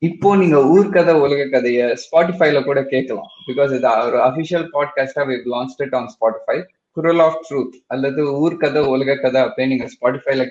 இப்போ 0.01 0.29
நீங்க 0.41 0.57
ஊர்கதை 0.75 1.13
உலக 1.25 1.43
கதைய 1.51 1.81
ஸ்பாட்டிஃபைல 2.03 2.59
கூட 2.69 2.79
கேட்கலாம். 2.93 3.29
பிகாஸ் 3.49 3.71
இது 3.77 3.89
ஒரு 4.07 4.17
official 4.29 4.65
பாட்காஸ்டா 4.75 5.23
we 5.29 5.37
launch 5.53 5.77
it 5.85 5.95
on 5.99 6.09
Spotify 6.15 6.57
Kural 6.95 7.21
of 7.27 7.39
truth 7.47 7.75
அல்லது 7.93 8.21
ஊர்கதை 8.43 8.81
உலக 8.93 9.15
கதை 9.23 9.39
அப்படின்னு 9.45 9.73
நீங்க 9.73 9.88
ஸ்பாட்டிஃபைல 9.93 10.43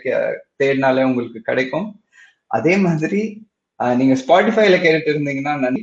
தேடினாலே 0.62 1.04
உங்களுக்கு 1.10 1.40
கிடைக்கும். 1.50 1.86
அதே 2.56 2.74
மாதிரி 2.86 3.22
நீங்க 4.00 4.14
ஸ்பாட்டிஃபைல 4.22 4.76
கேட்டுட்டு 4.82 5.12
இருந்தீங்கன்னா 5.14 5.54
நன்றி. 5.64 5.82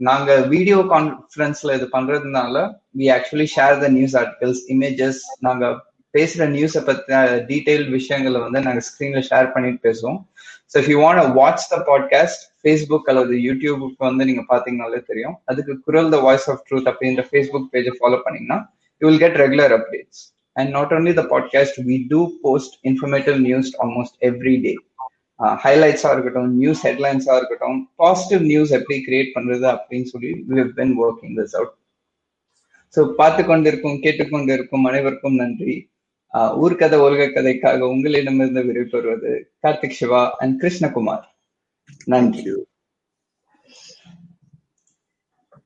நாங்க 0.00 0.30
வீடியோ 0.54 0.78
கான்ஃபரன்ஸ்ல 0.94 1.74
இது 1.78 1.86
பண்றதுனால 1.94 2.56
we 2.98 3.06
actually 3.16 3.46
share 3.56 3.76
the 3.84 3.88
news 3.96 4.16
articles 4.20 4.62
images 4.74 5.20
நாங்க 5.46 5.64
பேசுற 6.14 6.42
நியூஸை 6.54 6.80
பத்தின 6.88 7.16
டீடைல் 7.48 7.84
விஷயங்களை 7.96 8.38
வந்து 8.44 8.60
நாங்க 8.66 8.82
ஸ்கிரீன்ல 8.88 9.20
ஷேர் 9.30 9.52
பண்ணிட்டு 9.54 9.80
பேசுவோம். 9.88 10.20
So 10.72 10.76
if 10.82 10.90
you 10.92 10.98
want 11.04 11.34
watch 11.40 11.66
the 11.74 11.78
podcast 11.90 12.42
Facebook 12.62 13.10
அல்லது 13.12 13.34
யூடியூபுக்கு 13.48 14.02
வந்து 14.08 14.24
நீங்க 14.30 14.42
பாத்தீங்கனாலே 14.52 15.00
தெரியும். 15.10 15.36
அதுக்கு 15.50 15.74
Kural 15.86 16.10
the 16.14 16.20
voice 16.26 16.48
of 16.52 16.64
truth 16.68 16.90
அப்படின்ற 16.92 17.24
ஃபேஸ்புக் 17.30 17.70
பேஜை 17.74 17.94
ஃபாலோ 17.98 18.20
பண்ணீங்கன்னா 18.26 18.58
you 18.98 19.08
will 19.08 19.18
get 19.18 19.34
regular 19.34 19.74
updates 19.78 20.22
and 20.52 20.70
not 20.70 20.92
only 20.92 21.14
the 21.14 21.24
podcast 21.34 21.78
we 21.86 22.04
do 22.08 22.30
post 22.42 22.86
informative 22.86 23.40
news 23.40 23.70
almost 23.82 24.18
every 24.20 24.60
day 24.60 24.74
ஹைலைட்ஸா 25.64 26.12
இருக்கட்டும் 26.12 26.56
நியூஸ் 26.56 26.86
ஹெட்லைன்ஸா 26.86 27.36
இருக்கட்டும் 27.36 27.90
பாசிட்டிவ் 27.96 28.46
நியூஸ் 28.46 28.70
எப்படி 28.70 29.04
கிரியேட் 29.06 29.34
பண்றது 29.34 29.66
அப்படின்னு 29.74 30.02
சொல்லி 30.02 30.44
we 30.48 30.64
been 30.68 30.94
working 30.98 31.36
this 31.36 31.56
out 31.56 31.74
so 32.96 33.00
பார்த்து 33.12 33.44
கொண்டிருக்கும் 33.44 34.00
கேட்டுக்கொண்டிருக்கும் 34.04 34.84
அனைவருக்கும் 34.84 35.34
நன்றி. 35.34 35.90
ஊர்கதை 36.34 36.98
உலக 36.98 37.26
கதைக்காக 37.26 37.88
உங்களிடமிருந்து 37.88 38.62
விடைபெறுவது 38.62 39.32
கார்த்திக் 39.62 39.98
சிவா 39.98 40.22
அண்ட் 40.38 40.62
கிருஷ்ணகுமார். 40.62 41.24
நன்றி. 42.04 42.67